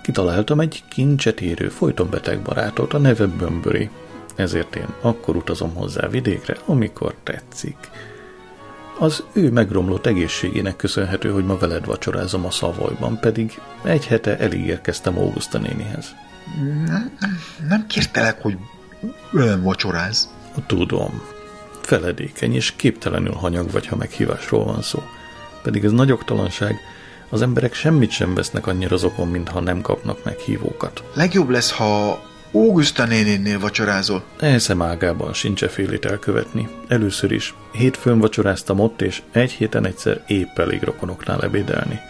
kitaláltam 0.07 0.61
egy 0.61 0.85
kincset 0.89 1.41
érő, 1.41 1.69
folyton 1.69 2.11
beteg 2.11 2.43
barátot, 2.43 2.95
a 2.95 2.99
neve 2.99 3.27
Bömböri. 3.27 3.91
Ezért 4.37 4.77
én 4.77 4.87
akkor 5.01 5.37
utazom 5.37 5.75
hozzá 5.75 6.09
vidékre, 6.09 6.57
amikor 6.67 7.15
tetszik. 7.23 7.77
Az 8.99 9.25
ő 9.33 9.51
megromlott 9.51 10.07
egészségének 10.07 10.77
köszönhető, 10.77 11.31
hogy 11.31 11.45
ma 11.45 11.57
veled 11.57 11.85
vacsorázom 11.85 12.45
a 12.45 12.51
Szavolyban, 12.51 13.21
pedig 13.21 13.61
egy 13.83 14.07
hete 14.07 14.39
elég 14.39 14.67
érkeztem 14.67 15.19
Augusta 15.19 15.59
nénihez. 15.59 16.15
Nem, 16.87 17.13
nem 17.69 17.87
kértelek, 17.87 18.43
hogy 18.43 18.57
velem 19.31 19.63
vacsoráz. 19.63 20.35
Tudom. 20.67 21.23
Feledékeny 21.81 22.55
és 22.55 22.73
képtelenül 22.77 23.35
hanyag 23.35 23.71
vagy, 23.71 23.87
ha 23.87 23.97
meghívásról 23.97 24.65
van 24.65 24.83
szó. 24.83 25.03
Pedig 25.63 25.85
ez 25.85 25.93
nagy 25.93 26.13
oktalanság. 26.13 26.81
Az 27.31 27.43
emberek 27.43 27.75
semmit 27.75 28.11
sem 28.11 28.35
vesznek 28.35 28.67
annyira 28.67 28.95
azokon, 28.95 29.29
mintha 29.29 29.61
nem 29.61 29.81
kapnak 29.81 30.25
meghívókat. 30.25 31.03
Legjobb 31.15 31.49
lesz, 31.49 31.71
ha 31.71 32.21
Augusta 32.53 33.07
nénénnél 33.07 33.59
vacsorázol. 33.59 34.23
Eszem 34.41 34.83
ágában 34.83 35.33
sincs 35.33 35.63
e 35.63 35.69
félit 35.69 36.05
elkövetni. 36.05 36.69
Először 36.89 37.33
is 37.33 37.55
hétfőn 37.73 38.19
vacsoráztam 38.19 38.81
ott, 38.81 39.03
és 39.03 39.23
egy 39.33 39.51
héten 39.51 39.87
egyszer 39.87 40.23
épp 40.27 40.59
elég 40.59 40.83
rokonoknál 40.83 41.43
ebédelni. 41.43 42.01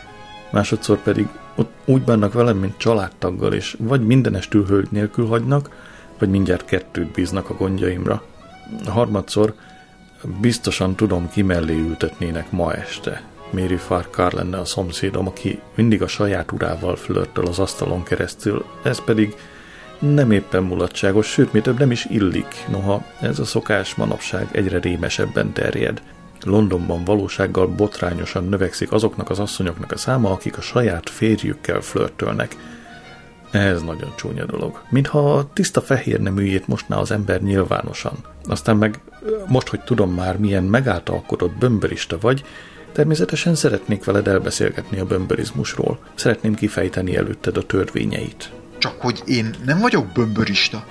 Másodszor 0.50 1.02
pedig 1.02 1.26
ott 1.54 1.70
úgy 1.84 2.02
bánnak 2.02 2.32
velem, 2.32 2.56
mint 2.56 2.78
családtaggal, 2.78 3.52
és 3.52 3.76
vagy 3.78 4.06
mindenestül 4.06 4.66
hölgy 4.66 4.88
nélkül 4.90 5.26
hagynak, 5.26 5.70
vagy 6.18 6.28
mindjárt 6.28 6.64
kettőt 6.64 7.12
bíznak 7.12 7.50
a 7.50 7.54
gondjaimra. 7.54 8.22
Harmadszor 8.86 9.54
biztosan 10.40 10.94
tudom, 10.94 11.28
ki 11.30 11.42
mellé 11.42 11.74
ültetnének 11.74 12.50
ma 12.50 12.72
este. 12.72 13.22
Mary 13.50 13.76
Farkar 13.76 14.32
lenne 14.32 14.58
a 14.58 14.64
szomszédom, 14.64 15.26
aki 15.26 15.60
mindig 15.74 16.02
a 16.02 16.06
saját 16.06 16.52
urával 16.52 16.96
flörtöl 16.96 17.46
az 17.46 17.58
asztalon 17.58 18.02
keresztül, 18.02 18.64
ez 18.82 19.04
pedig 19.04 19.36
nem 19.98 20.30
éppen 20.30 20.62
mulatságos, 20.62 21.26
sőt, 21.26 21.52
mi 21.52 21.60
több 21.60 21.78
nem 21.78 21.90
is 21.90 22.04
illik, 22.04 22.64
noha 22.68 23.04
ez 23.20 23.38
a 23.38 23.44
szokás 23.44 23.94
manapság 23.94 24.48
egyre 24.52 24.78
rémesebben 24.78 25.52
terjed. 25.52 26.02
Londonban 26.44 27.04
valósággal 27.04 27.66
botrányosan 27.66 28.44
növekszik 28.44 28.92
azoknak 28.92 29.30
az 29.30 29.38
asszonyoknak 29.38 29.92
a 29.92 29.96
száma, 29.96 30.30
akik 30.30 30.56
a 30.58 30.60
saját 30.60 31.10
férjükkel 31.10 31.80
flörtölnek. 31.80 32.56
Ez 33.50 33.82
nagyon 33.82 34.12
csúnya 34.16 34.44
dolog. 34.44 34.82
Mintha 34.88 35.34
a 35.34 35.52
tiszta 35.52 35.80
fehér 35.80 36.20
neműjét 36.20 36.66
mostná 36.66 36.96
az 36.96 37.10
ember 37.10 37.42
nyilvánosan. 37.42 38.12
Aztán 38.48 38.76
meg 38.76 39.00
most, 39.46 39.68
hogy 39.68 39.80
tudom 39.80 40.14
már, 40.14 40.38
milyen 40.38 40.64
megáltalkodott 40.64 41.58
bömbörista 41.58 42.18
vagy, 42.20 42.44
természetesen 42.96 43.54
szeretnék 43.54 44.04
veled 44.04 44.28
elbeszélgetni 44.28 44.98
a 44.98 45.04
bömbörizmusról. 45.04 45.98
Szeretném 46.14 46.54
kifejteni 46.54 47.16
előtted 47.16 47.56
a 47.56 47.66
törvényeit. 47.66 48.50
Csak 48.78 49.00
hogy 49.00 49.22
én 49.26 49.54
nem 49.64 49.78
vagyok 49.78 50.06
bömbörista. 50.06 50.84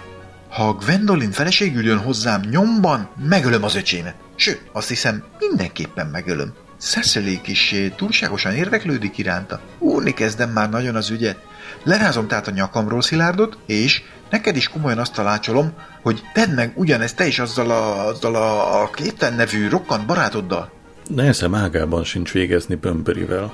Ha 0.50 0.74
Gwendolyn 0.74 1.31
feleségül 1.31 1.85
jön 1.85 1.97
hozzám 1.97 2.41
nyomban, 2.50 3.09
megölöm 3.29 3.63
az 3.63 3.75
öcsémet. 3.75 4.15
Sőt, 4.35 4.62
azt 4.71 4.88
hiszem, 4.88 5.24
mindenképpen 5.39 6.07
megölöm. 6.07 6.53
Cecily 6.77 7.39
kis 7.41 7.75
túlságosan 7.95 8.53
érdeklődik 8.53 9.17
iránta. 9.17 9.62
Úrni 9.79 10.13
kezdem 10.13 10.50
már 10.50 10.69
nagyon 10.69 10.95
az 10.95 11.09
ügyet. 11.09 11.38
Lerázom 11.83 12.27
tehát 12.27 12.47
a 12.47 12.51
nyakamról 12.51 13.01
Szilárdot, 13.01 13.57
és 13.65 14.01
neked 14.29 14.55
is 14.55 14.67
komolyan 14.67 15.00
azt 15.00 15.13
tanácsolom, 15.13 15.74
hogy 16.01 16.21
tedd 16.33 16.50
meg 16.50 16.71
ugyanezt 16.75 17.15
te 17.15 17.27
is 17.27 17.39
azzal 17.39 17.71
a, 17.71 18.07
azzal 18.07 18.35
a, 18.35 18.81
a 18.81 18.89
Clayton 18.89 19.33
nevű 19.33 19.69
rokkant 19.69 20.05
barátoddal. 20.05 20.75
Nehezem 21.07 21.55
ágában 21.55 22.03
sincs 22.03 22.31
végezni 22.31 22.75
Bömbörivel, 22.75 23.53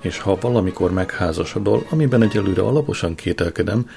és 0.00 0.18
ha 0.18 0.38
valamikor 0.40 0.92
megházasodol, 0.92 1.86
amiben 1.90 2.22
egyelőre 2.22 2.62
alaposan 2.62 3.14
kételkedem, 3.14 3.88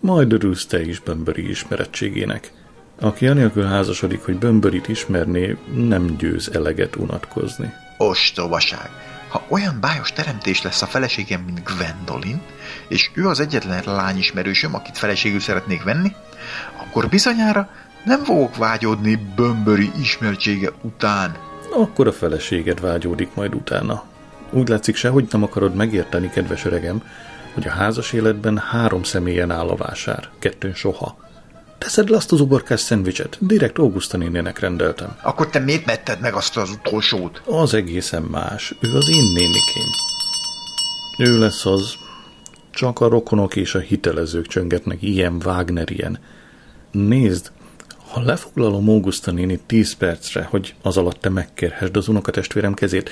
majd 0.00 0.32
örülsz 0.32 0.66
te 0.66 0.80
is 0.80 1.00
Bömböri 1.00 1.48
ismerettségének. 1.48 2.52
Aki 3.00 3.26
anélkül 3.26 3.64
házasodik, 3.64 4.24
hogy 4.24 4.38
Bömbörit 4.38 4.88
ismerné, 4.88 5.56
nem 5.74 6.16
győz 6.16 6.50
eleget 6.54 6.96
unatkozni. 6.96 7.72
Ostobaság! 7.98 8.90
Ha 9.28 9.46
olyan 9.48 9.78
bájos 9.80 10.12
teremtés 10.12 10.62
lesz 10.62 10.82
a 10.82 10.86
feleségem, 10.86 11.40
mint 11.40 11.62
Gwendolyn, 11.64 12.42
és 12.88 13.10
ő 13.14 13.26
az 13.26 13.40
egyetlen 13.40 13.82
lányismerősöm, 13.84 14.74
akit 14.74 14.98
feleségül 14.98 15.40
szeretnék 15.40 15.82
venni, 15.82 16.12
akkor 16.76 17.08
bizonyára 17.08 17.70
nem 18.04 18.24
fogok 18.24 18.56
vágyódni 18.56 19.20
Bömböri 19.36 19.90
ismertsége 20.00 20.70
után. 20.82 21.47
Akkor 21.72 22.06
a 22.06 22.12
feleséged 22.12 22.80
vágyódik 22.80 23.34
majd 23.34 23.54
utána. 23.54 24.02
Úgy 24.50 24.68
látszik 24.68 24.96
se, 24.96 25.08
hogy 25.08 25.26
nem 25.30 25.42
akarod 25.42 25.74
megérteni, 25.74 26.30
kedves 26.30 26.64
öregem, 26.64 27.02
hogy 27.54 27.66
a 27.66 27.70
házas 27.70 28.12
életben 28.12 28.58
három 28.58 29.02
személyen 29.02 29.50
áll 29.50 29.68
a 29.68 29.76
vásár, 29.76 30.28
kettőn 30.38 30.74
soha. 30.74 31.16
Teszed 31.78 32.08
le 32.08 32.16
azt 32.16 32.32
az 32.32 32.40
uborkás 32.40 32.80
szendvicset, 32.80 33.36
direkt 33.40 33.78
Augusta 33.78 34.16
nénének 34.16 34.58
rendeltem. 34.58 35.16
Akkor 35.22 35.48
te 35.48 35.58
miért 35.58 35.86
metted 35.86 36.20
meg 36.20 36.34
azt 36.34 36.56
az 36.56 36.70
utolsót? 36.70 37.42
Az 37.44 37.74
egészen 37.74 38.22
más. 38.22 38.74
Ő 38.80 38.96
az 38.96 39.08
én 39.08 39.24
nénikém. 39.24 39.88
Ő 41.18 41.38
lesz 41.38 41.66
az. 41.66 41.94
Csak 42.70 43.00
a 43.00 43.08
rokonok 43.08 43.56
és 43.56 43.74
a 43.74 43.78
hitelezők 43.78 44.46
csöngetnek 44.46 45.02
ilyen 45.02 45.40
Wagnerien. 45.44 46.18
Nézd, 46.90 47.50
ha 48.10 48.20
lefoglalom 48.20 48.88
Augusta 48.88 49.30
néni 49.30 49.60
10 49.66 49.92
percre, 49.92 50.46
hogy 50.50 50.74
az 50.82 50.96
alatt 50.96 51.20
te 51.20 51.28
megkérhessd 51.28 51.96
az 51.96 52.08
unokatestvérem 52.08 52.74
kezét, 52.74 53.10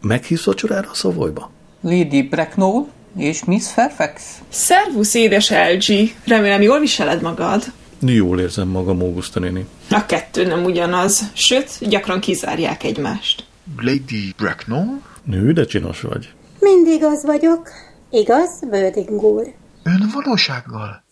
meghívsz 0.00 0.44
vacsorára 0.44 0.88
a 0.90 0.94
szavolyba? 0.94 1.50
Lady 1.80 2.22
Bracknell 2.22 2.86
és 3.16 3.44
Miss 3.44 3.72
Fairfax? 3.72 4.38
Szervusz, 4.48 5.14
édes 5.14 5.50
LG! 5.50 6.14
Remélem 6.24 6.62
jól 6.62 6.80
viseled 6.80 7.22
magad. 7.22 7.64
Jól 8.00 8.40
érzem 8.40 8.68
magam, 8.68 9.02
Augusta 9.02 9.40
néni. 9.40 9.66
A 9.90 10.06
kettő 10.06 10.46
nem 10.46 10.64
ugyanaz, 10.64 11.30
sőt, 11.32 11.88
gyakran 11.88 12.20
kizárják 12.20 12.82
egymást. 12.84 13.44
Lady 13.76 14.34
Bracknell? 14.36 15.00
Nő, 15.24 15.52
de 15.52 15.64
csinos 15.64 16.00
vagy. 16.00 16.32
Mindig 16.60 17.04
az 17.04 17.24
vagyok. 17.24 17.68
Igaz, 18.10 18.50
Wording 18.70 19.22
úr? 19.22 19.52
Ön 19.82 20.10
valósággal 20.14 21.06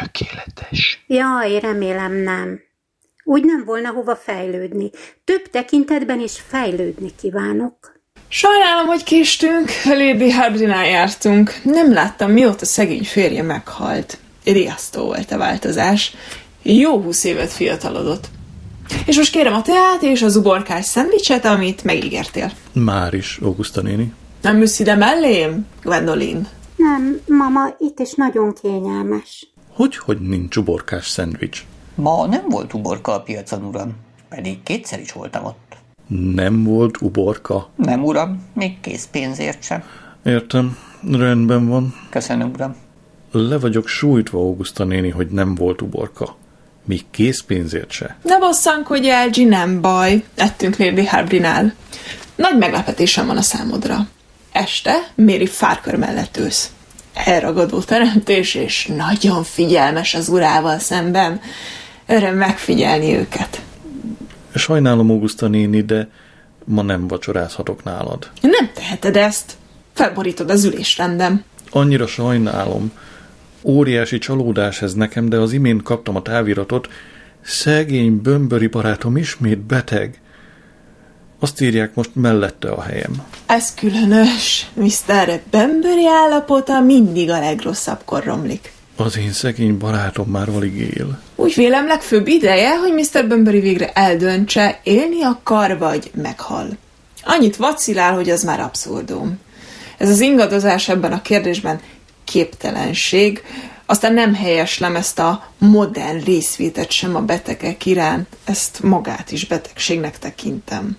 tökéletes. 0.00 1.04
Jaj, 1.06 1.58
remélem 1.60 2.12
nem. 2.12 2.60
Úgy 3.24 3.44
nem 3.44 3.64
volna 3.64 3.90
hova 3.90 4.16
fejlődni. 4.16 4.90
Több 5.24 5.50
tekintetben 5.50 6.20
is 6.20 6.42
fejlődni 6.46 7.10
kívánok. 7.20 7.96
Sajnálom, 8.28 8.86
hogy 8.86 9.04
késtünk, 9.04 9.70
Lady 9.84 10.30
Hardinál 10.30 10.86
jártunk. 10.86 11.52
Nem 11.62 11.92
láttam, 11.92 12.30
mióta 12.30 12.64
szegény 12.64 13.04
férje 13.04 13.42
meghalt. 13.42 14.18
Riasztó 14.44 15.04
volt 15.04 15.30
a 15.30 15.38
változás. 15.38 16.14
Jó 16.62 17.00
húsz 17.00 17.24
évet 17.24 17.52
fiatalodott. 17.52 18.28
És 19.06 19.16
most 19.16 19.32
kérem 19.32 19.54
a 19.54 19.62
teát 19.62 20.02
és 20.02 20.22
az 20.22 20.36
uborkás 20.36 20.84
szendvicset, 20.84 21.44
amit 21.44 21.84
megígértél. 21.84 22.50
Már 22.72 23.14
is, 23.14 23.38
Augusta 23.42 23.82
néni. 23.82 24.12
Nem 24.42 24.60
ülsz 24.60 24.78
ide 24.78 24.94
mellém, 24.94 25.66
Gwendolyn? 25.82 26.48
Nem, 26.76 27.20
mama, 27.26 27.74
itt 27.78 27.98
is 27.98 28.14
nagyon 28.14 28.54
kényelmes. 28.62 29.46
Hogy, 29.78 29.96
hogy 29.96 30.20
nincs 30.20 30.56
uborkás 30.56 31.08
szendvics? 31.08 31.64
Ma 31.94 32.26
nem 32.26 32.48
volt 32.48 32.74
uborka 32.74 33.12
a 33.12 33.20
piacon, 33.20 33.64
uram. 33.64 33.96
Pedig 34.28 34.62
kétszer 34.62 35.00
is 35.00 35.12
voltam 35.12 35.44
ott. 35.44 35.76
Nem 36.34 36.64
volt 36.64 37.00
uborka? 37.00 37.68
Nem, 37.76 38.04
uram, 38.04 38.42
még 38.54 38.80
készpénzért 38.80 39.62
sem. 39.62 39.82
Értem, 40.24 40.76
rendben 41.10 41.68
van. 41.68 41.94
Köszönöm, 42.10 42.50
uram. 42.54 42.76
Le 43.30 43.58
vagyok 43.58 43.88
sújtva, 43.88 44.38
Augusta 44.38 44.84
néni, 44.84 45.08
hogy 45.08 45.28
nem 45.28 45.54
volt 45.54 45.82
uborka. 45.82 46.36
Még 46.84 47.04
készpénzért 47.10 47.90
se. 47.90 48.16
Ne 48.22 48.38
bosszankodj 48.38 49.10
el, 49.10 49.28
G, 49.28 49.46
nem 49.46 49.80
baj. 49.80 50.24
Ettünk 50.34 50.76
Lady 50.76 51.06
Harbrinál. 51.06 51.74
Nagy 52.36 52.58
meglepetésem 52.58 53.26
van 53.26 53.36
a 53.36 53.42
számodra. 53.42 54.08
Este 54.52 54.92
Méri 55.14 55.46
fárkör 55.46 55.94
mellett 55.94 56.36
ülsz. 56.36 56.72
Elragadó 57.24 57.80
teremtés, 57.80 58.54
és 58.54 58.86
nagyon 58.96 59.44
figyelmes 59.44 60.14
az 60.14 60.28
urával 60.28 60.78
szemben. 60.78 61.40
Öröm 62.06 62.36
megfigyelni 62.36 63.14
őket. 63.14 63.60
Sajnálom, 64.54 65.10
Augusta 65.10 65.48
néni, 65.48 65.82
de 65.82 66.08
ma 66.64 66.82
nem 66.82 67.06
vacsorázhatok 67.06 67.84
nálad. 67.84 68.30
Nem 68.40 68.70
teheted 68.74 69.16
ezt. 69.16 69.56
Felborítod 69.92 70.50
az 70.50 70.64
ülésrendem. 70.64 71.44
Annyira 71.70 72.06
sajnálom. 72.06 72.92
Óriási 73.62 74.18
csalódás 74.18 74.82
ez 74.82 74.94
nekem, 74.94 75.28
de 75.28 75.36
az 75.36 75.52
imént 75.52 75.82
kaptam 75.82 76.16
a 76.16 76.22
táviratot. 76.22 76.88
Szegény 77.40 78.22
bömböri 78.22 78.66
barátom 78.66 79.16
ismét 79.16 79.58
beteg. 79.58 80.20
Azt 81.40 81.60
írják 81.60 81.94
most 81.94 82.10
mellette 82.14 82.70
a 82.70 82.82
helyem. 82.82 83.26
Ez 83.46 83.74
különös. 83.74 84.70
Mr. 84.74 85.40
Bemberi 85.50 86.06
állapota 86.06 86.80
mindig 86.80 87.30
a 87.30 87.38
legrosszabbkor 87.38 88.24
romlik. 88.24 88.72
Az 88.96 89.18
én 89.18 89.32
szegény 89.32 89.78
barátom 89.78 90.28
már 90.28 90.48
alig 90.48 90.76
él. 90.76 91.20
Úgy 91.36 91.54
vélem 91.54 91.86
legfőbb 91.86 92.26
ideje, 92.26 92.76
hogy 92.76 92.92
Mr. 92.92 93.26
Bemberi 93.26 93.60
végre 93.60 93.92
eldöntse, 93.92 94.80
élni 94.82 95.22
akar 95.22 95.78
vagy 95.78 96.10
meghal. 96.14 96.68
Annyit 97.24 97.56
vacilál, 97.56 98.14
hogy 98.14 98.30
az 98.30 98.42
már 98.42 98.60
abszurdum. 98.60 99.38
Ez 99.98 100.08
az 100.08 100.20
ingadozás 100.20 100.88
ebben 100.88 101.12
a 101.12 101.22
kérdésben 101.22 101.80
képtelenség, 102.24 103.42
aztán 103.86 104.14
nem 104.14 104.34
helyeslem 104.34 104.96
ezt 104.96 105.18
a 105.18 105.44
modern 105.58 106.24
részvétet 106.24 106.90
sem 106.90 107.16
a 107.16 107.20
betegek 107.20 107.86
iránt, 107.86 108.26
ezt 108.44 108.82
magát 108.82 109.30
is 109.30 109.46
betegségnek 109.46 110.18
tekintem. 110.18 110.96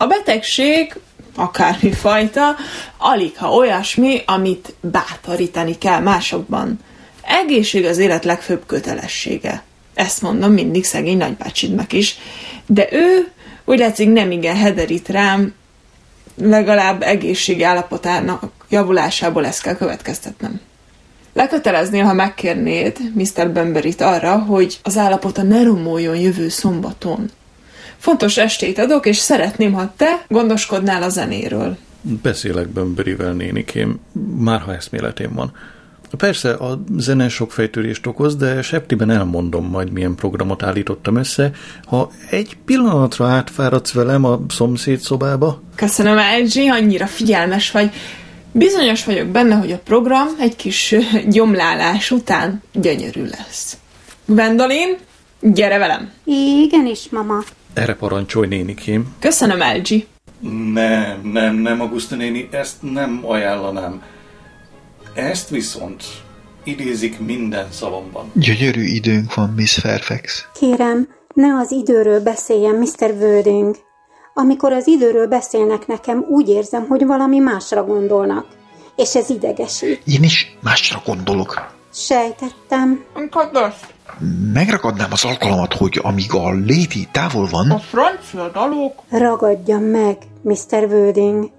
A 0.00 0.06
betegség, 0.06 0.96
akármi 1.36 1.92
fajta, 1.92 2.56
alig 2.96 3.36
ha 3.36 3.52
olyasmi, 3.52 4.22
amit 4.26 4.74
bátorítani 4.80 5.78
kell 5.78 6.00
másokban. 6.00 6.78
Egészség 7.22 7.84
az 7.84 7.98
élet 7.98 8.24
legfőbb 8.24 8.66
kötelessége. 8.66 9.62
Ezt 9.94 10.22
mondom 10.22 10.52
mindig 10.52 10.84
szegény 10.84 11.16
nagybácsidnak 11.16 11.92
is. 11.92 12.18
De 12.66 12.88
ő 12.90 13.32
úgy 13.64 13.78
látszik 13.78 14.12
nem 14.12 14.30
igen 14.30 14.56
hederít 14.56 15.08
rám, 15.08 15.54
legalább 16.36 17.02
egészségi 17.02 17.62
állapotának 17.62 18.52
javulásából 18.68 19.46
ezt 19.46 19.62
kell 19.62 19.76
következtetnem. 19.76 20.60
Leköteleznél, 21.32 22.04
ha 22.04 22.12
megkérnéd 22.12 22.98
Mr. 23.14 23.50
Bemberit 23.50 24.00
arra, 24.00 24.38
hogy 24.38 24.78
az 24.82 24.96
állapota 24.96 25.42
ne 25.42 25.62
romoljon 25.62 26.16
jövő 26.16 26.48
szombaton. 26.48 27.30
Fontos 27.98 28.36
estét 28.36 28.78
adok, 28.78 29.06
és 29.06 29.16
szeretném, 29.16 29.72
ha 29.72 29.92
te 29.96 30.24
gondoskodnál 30.28 31.02
a 31.02 31.08
zenéről. 31.08 31.76
Beszélek 32.00 32.68
Bömberivel, 32.68 33.32
nénikém, 33.32 34.00
már 34.36 34.60
ha 34.60 34.74
eszméletém 34.74 35.34
van. 35.34 35.52
Persze, 36.16 36.50
a 36.52 36.80
zene 36.96 37.28
sok 37.28 37.52
fejtörést 37.52 38.06
okoz, 38.06 38.36
de 38.36 38.62
septiben 38.62 39.10
elmondom 39.10 39.66
majd, 39.66 39.90
milyen 39.90 40.14
programot 40.14 40.62
állítottam 40.62 41.16
össze, 41.16 41.50
ha 41.84 42.10
egy 42.30 42.56
pillanatra 42.64 43.26
átfáradsz 43.26 43.92
velem 43.92 44.24
a 44.24 44.40
szomszéd 44.48 44.98
szobába. 45.00 45.62
Köszönöm, 45.74 46.16
LG, 46.16 46.70
annyira 46.70 47.06
figyelmes 47.06 47.70
vagy. 47.70 47.90
Bizonyos 48.52 49.04
vagyok 49.04 49.26
benne, 49.26 49.54
hogy 49.54 49.72
a 49.72 49.78
program 49.78 50.26
egy 50.40 50.56
kis 50.56 50.94
gyomlálás 51.28 52.10
után 52.10 52.62
gyönyörű 52.72 53.24
lesz. 53.24 53.76
Gwendolyn, 54.24 54.96
gyere 55.40 55.78
velem! 55.78 56.10
Igenis, 56.24 57.08
mama. 57.10 57.42
Erre 57.78 57.94
parancsolj, 57.94 58.48
nénikém. 58.48 59.14
Köszönöm, 59.18 59.58
LG. 59.58 60.06
Nem, 60.72 61.20
nem, 61.22 61.54
nem, 61.54 61.80
Augusta 61.80 62.16
néni, 62.16 62.48
ezt 62.52 62.76
nem 62.80 63.20
ajánlanám. 63.26 64.02
Ezt 65.14 65.48
viszont 65.48 66.04
idézik 66.64 67.18
minden 67.20 67.66
szavamban. 67.70 68.30
Gyönyörű 68.34 68.82
időnk 68.82 69.34
van, 69.34 69.52
Miss 69.56 69.78
Fairfax. 69.78 70.46
Kérem, 70.54 71.08
ne 71.34 71.54
az 71.54 71.70
időről 71.70 72.20
beszéljen, 72.20 72.74
Mr. 72.74 73.10
Wording. 73.20 73.76
Amikor 74.34 74.72
az 74.72 74.86
időről 74.86 75.26
beszélnek 75.26 75.86
nekem, 75.86 76.24
úgy 76.28 76.48
érzem, 76.48 76.86
hogy 76.86 77.06
valami 77.06 77.38
másra 77.38 77.84
gondolnak. 77.84 78.46
És 78.96 79.14
ez 79.14 79.30
idegesít. 79.30 80.02
Én 80.04 80.22
is 80.22 80.56
másra 80.62 81.02
gondolok. 81.04 81.76
Sejtettem. 81.92 83.04
Kedves, 83.30 83.74
Megragadnám 84.52 85.12
az 85.12 85.24
alkalmat, 85.24 85.74
hogy 85.74 86.00
amíg 86.02 86.34
a 86.34 86.48
Lady 86.48 87.08
távol 87.12 87.48
van, 87.50 87.78
francia 87.78 88.48
dalok. 88.48 89.02
Ragadjam 89.08 89.82
meg, 89.82 90.16
Mr. 90.42 90.84
Wording. 90.90 91.50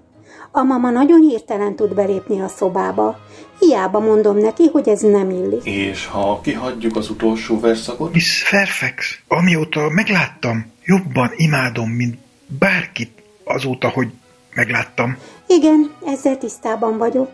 A 0.50 0.62
mama 0.62 0.90
nagyon 0.90 1.20
hirtelen 1.20 1.76
tud 1.76 1.94
belépni 1.94 2.40
a 2.40 2.48
szobába, 2.48 3.18
hiába 3.58 4.00
mondom 4.00 4.38
neki, 4.38 4.68
hogy 4.72 4.88
ez 4.88 5.00
nem 5.00 5.30
illik. 5.30 5.64
És 5.64 6.06
ha 6.06 6.40
kihagyjuk 6.40 6.96
az 6.96 7.10
utolsó 7.10 7.60
verszakot? 7.60 8.12
Miss 8.12 8.42
Fairfax, 8.42 9.18
amióta 9.28 9.88
megláttam, 9.88 10.72
jobban 10.84 11.30
imádom, 11.36 11.90
mint 11.90 12.18
bárkit 12.58 13.22
azóta, 13.44 13.88
hogy 13.88 14.08
megláttam. 14.54 15.16
Igen, 15.46 15.90
ezzel 16.06 16.38
tisztában 16.38 16.98
vagyok. 16.98 17.30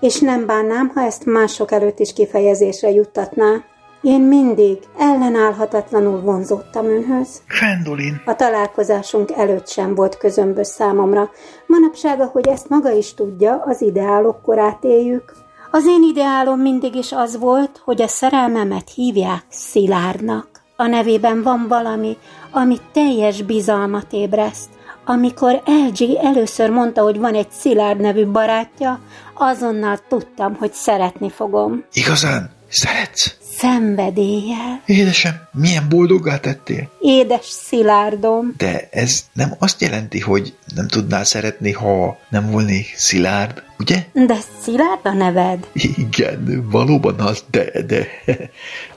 És 0.00 0.18
nem 0.20 0.46
bánnám, 0.46 0.92
ha 0.94 1.02
ezt 1.02 1.24
mások 1.24 1.72
előtt 1.72 1.98
is 1.98 2.12
kifejezésre 2.12 2.90
juttatná. 2.90 3.64
Én 4.04 4.20
mindig 4.20 4.78
ellenállhatatlanul 4.98 6.20
vonzottam 6.20 6.86
önhöz. 6.86 7.42
Gwendolyn, 7.48 8.22
A 8.24 8.36
találkozásunk 8.36 9.30
előtt 9.30 9.68
sem 9.68 9.94
volt 9.94 10.16
közömbös 10.16 10.66
számomra. 10.66 11.30
Manapság, 11.66 12.20
ahogy 12.20 12.48
ezt 12.48 12.68
maga 12.68 12.90
is 12.90 13.14
tudja, 13.14 13.62
az 13.66 13.82
ideálok 13.82 14.42
korát 14.42 14.84
éljük. 14.84 15.32
Az 15.70 15.86
én 15.86 16.02
ideálom 16.02 16.60
mindig 16.60 16.94
is 16.94 17.12
az 17.12 17.38
volt, 17.38 17.80
hogy 17.84 18.02
a 18.02 18.08
szerelmemet 18.08 18.90
hívják 18.94 19.44
Szilárdnak. 19.48 20.48
A 20.76 20.86
nevében 20.86 21.42
van 21.42 21.66
valami, 21.68 22.16
ami 22.50 22.76
teljes 22.92 23.42
bizalmat 23.42 24.12
ébreszt. 24.12 24.68
Amikor 25.04 25.62
LG 25.64 26.14
először 26.22 26.70
mondta, 26.70 27.02
hogy 27.02 27.18
van 27.18 27.34
egy 27.34 27.50
Szilárd 27.50 28.00
nevű 28.00 28.26
barátja, 28.26 29.00
azonnal 29.34 29.98
tudtam, 30.08 30.54
hogy 30.54 30.72
szeretni 30.72 31.30
fogom. 31.30 31.84
igazán 31.92 32.50
szeretsz? 32.68 33.43
Szenvedéllyel. 33.56 34.82
Édesem, 34.86 35.34
milyen 35.52 35.88
boldoggá 35.88 36.38
tettél? 36.38 36.90
Édes 37.00 37.46
Szilárdom. 37.46 38.54
De 38.56 38.88
ez 38.90 39.24
nem 39.32 39.54
azt 39.58 39.80
jelenti, 39.80 40.20
hogy 40.20 40.54
nem 40.74 40.88
tudnál 40.88 41.24
szeretni, 41.24 41.72
ha 41.72 42.18
nem 42.28 42.50
volnék 42.50 42.94
szilárd, 42.96 43.62
ugye? 43.78 44.06
De 44.12 44.36
Szilárd 44.60 45.00
a 45.02 45.12
neved? 45.12 45.66
Igen, 45.72 46.68
valóban 46.70 47.20
az, 47.20 47.44
de, 47.50 47.82
de 47.82 48.06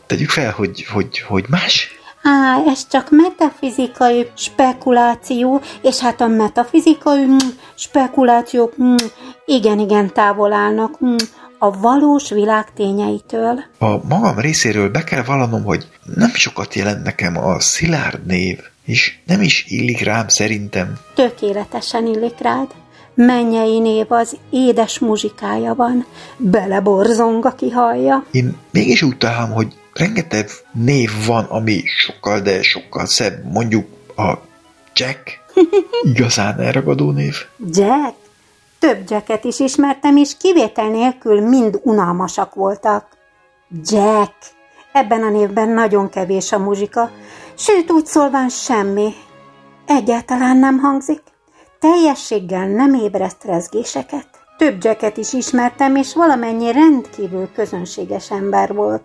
tegyük 0.07 0.29
fel, 0.29 0.51
hogy, 0.51 0.85
hogy, 0.85 1.19
hogy 1.19 1.45
más. 1.49 1.95
Á, 2.23 2.61
ez 2.67 2.87
csak 2.87 3.07
metafizikai 3.11 4.27
spekuláció, 4.35 5.61
és 5.81 5.99
hát 5.99 6.21
a 6.21 6.27
metafizikai 6.27 7.25
mm, 7.25 7.37
spekulációk 7.75 8.81
mm, 8.81 8.95
igen-igen 9.45 10.13
távol 10.13 10.53
állnak 10.53 11.05
mm, 11.05 11.15
a 11.59 11.79
valós 11.79 12.29
világ 12.29 12.73
tényeitől. 12.73 13.63
A 13.77 14.07
magam 14.07 14.39
részéről 14.39 14.89
be 14.89 15.03
kell 15.03 15.23
vallanom, 15.23 15.63
hogy 15.63 15.87
nem 16.15 16.29
sokat 16.29 16.73
jelent 16.73 17.03
nekem 17.03 17.37
a 17.37 17.59
szilárd 17.59 18.25
név, 18.25 18.59
és 18.85 19.17
nem 19.25 19.41
is 19.41 19.65
illik 19.67 20.01
rám 20.01 20.27
szerintem. 20.27 20.99
Tökéletesen 21.15 22.05
illik 22.05 22.39
rád. 22.39 22.67
Mennyei 23.13 23.79
név 23.79 24.11
az 24.11 24.37
édes 24.49 24.99
muzsikája 24.99 25.73
van, 25.75 26.05
beleborzong, 26.37 27.45
aki 27.45 27.69
hallja. 27.69 28.25
Én 28.31 28.57
mégis 28.71 29.01
úgy 29.01 29.17
találom, 29.17 29.51
hogy 29.51 29.73
rengeteg 29.93 30.49
név 30.71 31.09
van, 31.25 31.43
ami 31.43 31.83
sokkal, 31.85 32.39
de 32.39 32.61
sokkal 32.61 33.05
szebb. 33.05 33.51
Mondjuk 33.51 33.85
a 34.15 34.33
Jack, 34.95 35.39
igazán 36.13 36.59
elragadó 36.59 37.11
név. 37.11 37.35
Jack? 37.71 38.26
Több 38.79 38.97
Jacket 39.07 39.43
is 39.43 39.59
ismertem, 39.59 40.17
és 40.17 40.37
kivétel 40.37 40.89
nélkül 40.89 41.41
mind 41.41 41.79
unalmasak 41.83 42.55
voltak. 42.55 43.07
Jack. 43.83 44.33
Ebben 44.91 45.23
a 45.23 45.29
névben 45.29 45.69
nagyon 45.69 46.09
kevés 46.09 46.51
a 46.51 46.59
muzsika, 46.59 47.09
sőt 47.55 47.91
úgy 47.91 48.05
szólván 48.05 48.49
semmi. 48.49 49.13
Egyáltalán 49.85 50.57
nem 50.57 50.79
hangzik. 50.79 51.21
Teljességgel 51.79 52.67
nem 52.67 52.93
ébreszt 52.93 53.43
rezgéseket. 53.43 54.27
Több 54.57 54.83
Jacket 54.83 55.17
is 55.17 55.33
ismertem, 55.33 55.95
és 55.95 56.13
valamennyi 56.13 56.71
rendkívül 56.71 57.51
közönséges 57.51 58.31
ember 58.31 58.73
volt. 58.73 59.03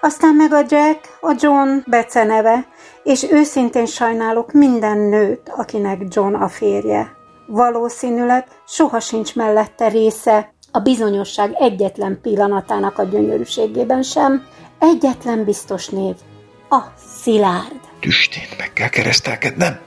Aztán 0.00 0.34
meg 0.34 0.52
a 0.52 0.64
Jack, 0.68 1.18
a 1.20 1.34
John 1.38 1.78
beceneve, 1.86 2.66
és 3.02 3.26
őszintén 3.30 3.86
sajnálok 3.86 4.52
minden 4.52 4.98
nőt, 4.98 5.52
akinek 5.56 6.02
John 6.08 6.34
a 6.34 6.48
férje. 6.48 7.19
Valószínűleg 7.52 8.46
soha 8.66 9.00
sincs 9.00 9.34
mellette 9.34 9.88
része 9.88 10.52
a 10.70 10.78
bizonyosság 10.78 11.52
egyetlen 11.58 12.18
pillanatának 12.22 12.98
a 12.98 13.02
gyönyörűségében 13.02 14.02
sem. 14.02 14.46
Egyetlen 14.78 15.44
biztos 15.44 15.88
név, 15.88 16.14
a 16.68 16.80
Szilárd. 17.22 17.80
Tüstént 18.00 18.58
meg 18.58 18.72
kell 18.72 18.88
keresztelkednem. 18.88 19.80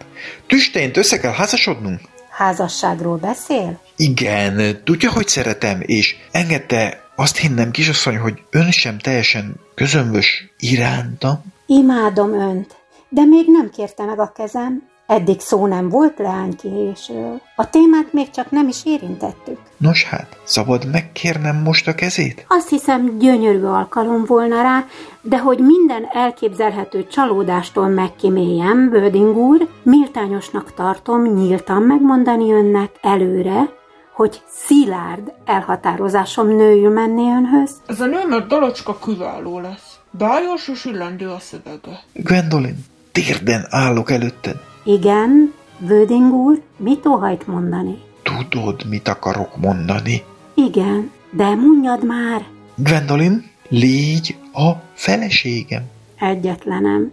Tüstént 0.47 0.97
össze 0.97 1.19
kell 1.19 1.31
házasodnunk. 1.31 1.99
Házasságról 2.29 3.17
beszél? 3.17 3.79
Igen, 3.95 4.83
tudja, 4.83 5.11
hogy 5.11 5.27
szeretem, 5.27 5.79
és 5.81 6.15
engedte 6.31 7.09
azt 7.15 7.37
hinnem, 7.37 7.71
kisasszony, 7.71 8.17
hogy 8.17 8.41
ön 8.49 8.71
sem 8.71 8.97
teljesen 8.97 9.55
közömbös 9.75 10.53
iránta. 10.57 11.43
Imádom 11.65 12.33
önt, 12.33 12.75
de 13.09 13.25
még 13.25 13.45
nem 13.47 13.69
kérte 13.69 14.05
meg 14.05 14.19
a 14.19 14.31
kezem. 14.35 14.91
Eddig 15.13 15.39
szó 15.39 15.67
nem 15.67 15.89
volt 15.89 16.17
leánykérésről. 16.17 17.41
A 17.55 17.69
témát 17.69 18.13
még 18.13 18.29
csak 18.29 18.51
nem 18.51 18.67
is 18.67 18.85
érintettük. 18.85 19.59
Nos 19.77 20.03
hát, 20.03 20.37
szabad 20.43 20.91
megkérnem 20.91 21.55
most 21.55 21.87
a 21.87 21.95
kezét? 21.95 22.45
Azt 22.47 22.69
hiszem 22.69 23.17
gyönyörű 23.17 23.63
alkalom 23.63 24.25
volna 24.25 24.61
rá, 24.61 24.85
de 25.21 25.39
hogy 25.39 25.59
minden 25.59 26.07
elképzelhető 26.11 27.07
csalódástól 27.07 27.87
megkiméljem, 27.87 28.89
Böding 28.89 29.37
úr, 29.37 29.67
méltányosnak 29.83 30.73
tartom 30.73 31.23
nyíltan 31.23 31.81
megmondani 31.81 32.51
önnek 32.51 32.91
előre, 33.01 33.69
hogy 34.13 34.41
szilárd 34.49 35.33
elhatározásom 35.45 36.47
nőjül 36.47 36.93
menni 36.93 37.21
önhöz. 37.21 37.71
Ez 37.85 37.99
a 37.99 38.05
német 38.05 38.47
dalocska 38.47 38.97
kiváló 38.97 39.59
lesz. 39.59 39.99
Bájos 40.11 40.67
és 40.67 40.85
illendő 40.85 41.29
a 41.29 41.39
szövege. 41.39 42.03
Gwendolyn, 42.13 42.85
térden 43.11 43.67
állok 43.69 44.11
előtted. 44.11 44.71
Igen, 44.83 45.53
Vöding 45.77 46.33
úr, 46.33 46.61
mit 46.77 47.05
óhajt 47.05 47.47
mondani? 47.47 48.01
Tudod, 48.23 48.85
mit 48.89 49.07
akarok 49.07 49.57
mondani? 49.57 50.23
Igen, 50.53 51.11
de 51.31 51.55
mondjad 51.55 52.05
már. 52.05 52.45
Gwendolyn, 52.75 53.43
légy 53.69 54.35
a 54.53 54.71
feleségem. 54.93 55.83
Egyetlenem. 56.19 57.11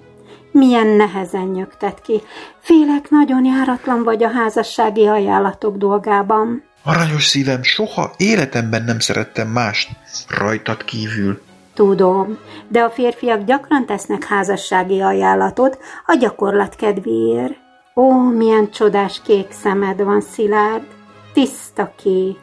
Milyen 0.53 0.87
nehezen 0.87 1.47
nyögtet 1.47 2.03
ki. 2.03 2.21
Félek 2.61 3.11
nagyon 3.11 3.45
járatlan 3.45 4.03
vagy 4.03 4.23
a 4.23 4.31
házassági 4.31 5.07
ajánlatok 5.07 5.77
dolgában. 5.77 6.63
Aranyos 6.83 7.27
szívem, 7.27 7.63
soha 7.63 8.11
életemben 8.17 8.85
nem 8.85 8.99
szerettem 8.99 9.49
mást 9.49 9.89
rajtad 10.29 10.85
kívül. 10.85 11.41
Tudom, 11.75 12.39
de 12.69 12.81
a 12.81 12.91
férfiak 12.91 13.45
gyakran 13.45 13.87
tesznek 13.87 14.25
házassági 14.25 15.01
ajánlatot 15.01 15.79
a 16.07 16.17
gyakorlat 16.21 16.77
kedvéért. 16.77 17.55
Ó, 17.97 18.13
milyen 18.13 18.71
csodás 18.71 19.21
kék 19.25 19.47
szemed 19.63 20.03
van, 20.03 20.21
Szilárd. 20.21 20.87
Tiszta 21.33 21.93
kék. 22.03 22.39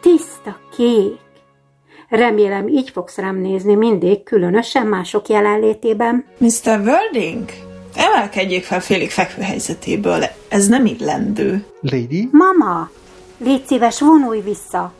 Tiszta 0.00 0.58
kék. 0.76 1.18
Remélem, 2.08 2.68
így 2.68 2.90
fogsz 2.90 3.16
rám 3.16 3.36
nézni 3.36 3.74
mindig, 3.74 4.22
különösen 4.22 4.86
mások 4.86 5.28
jelenlétében. 5.28 6.24
Mr. 6.38 6.80
Wording, 6.84 7.50
emelkedjék 7.94 8.64
fel 8.64 8.80
félig 8.80 9.10
fekvő 9.10 9.42
helyzetéből. 9.42 10.24
Ez 10.48 10.66
nem 10.66 10.86
illendő. 10.86 11.64
Lady? 11.80 12.28
Mama, 12.30 12.90
légy 13.38 13.66
szíves, 13.66 14.00
vonulj 14.00 14.40
vissza. 14.40 14.92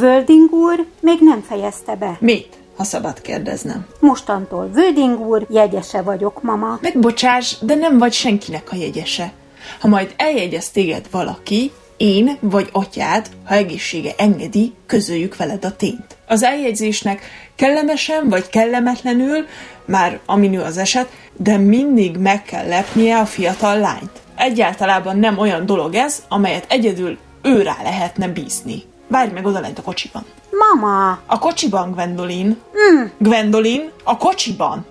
Wölding 0.00 0.52
úr 0.52 0.86
még 1.00 1.18
nem 1.20 1.40
fejezte 1.40 1.96
be. 1.96 2.16
Mit, 2.20 2.56
ha 2.76 2.84
szabad 2.84 3.20
kérdeznem? 3.20 3.86
Mostantól 4.00 4.70
Wölding 4.74 5.20
úr 5.20 5.46
jegyese 5.50 6.02
vagyok, 6.02 6.42
mama. 6.42 6.78
Megbocsáss, 6.80 7.56
de 7.60 7.74
nem 7.74 7.98
vagy 7.98 8.12
senkinek 8.12 8.72
a 8.72 8.76
jegyese. 8.76 9.32
Ha 9.80 9.88
majd 9.88 10.14
eljegyez 10.16 10.70
téged 10.70 11.06
valaki, 11.10 11.72
én 11.96 12.38
vagy 12.40 12.68
atyád, 12.72 13.30
ha 13.44 13.54
egészsége 13.54 14.12
engedi, 14.16 14.72
közöljük 14.86 15.36
veled 15.36 15.64
a 15.64 15.76
tényt. 15.76 16.16
Az 16.26 16.42
eljegyzésnek 16.42 17.22
kellemesen 17.56 18.28
vagy 18.28 18.48
kellemetlenül, 18.48 19.46
már 19.84 20.20
aminő 20.26 20.60
az 20.60 20.76
eset, 20.76 21.08
de 21.36 21.56
mindig 21.56 22.16
meg 22.16 22.42
kell 22.42 22.66
lepnie 22.66 23.18
a 23.18 23.26
fiatal 23.26 23.78
lányt. 23.78 24.10
Egyáltalában 24.36 25.18
nem 25.18 25.38
olyan 25.38 25.66
dolog 25.66 25.94
ez, 25.94 26.22
amelyet 26.28 26.66
egyedül 26.68 27.18
ő 27.42 27.62
rá 27.62 27.76
lehetne 27.82 28.28
bízni. 28.28 28.82
Várj 29.06 29.32
meg 29.32 29.46
oda 29.46 29.60
lent 29.60 29.78
a 29.78 29.82
kocsiban. 29.82 30.24
Mama! 30.50 31.18
A 31.26 31.38
kocsiban, 31.38 31.92
Gwendolyn. 31.92 32.46
Mm. 32.46 33.04
Gwendolyn, 33.18 33.90
a 34.02 34.16
kocsiban. 34.16 34.86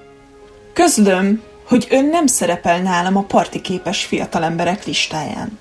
Közlöm, 0.73 1.41
hogy 1.67 1.87
ön 1.89 2.05
nem 2.05 2.27
szerepel 2.27 2.81
nálam 2.81 3.17
a 3.17 3.21
partiképes 3.21 4.05
fiatalemberek 4.05 4.85
listáján. 4.85 5.59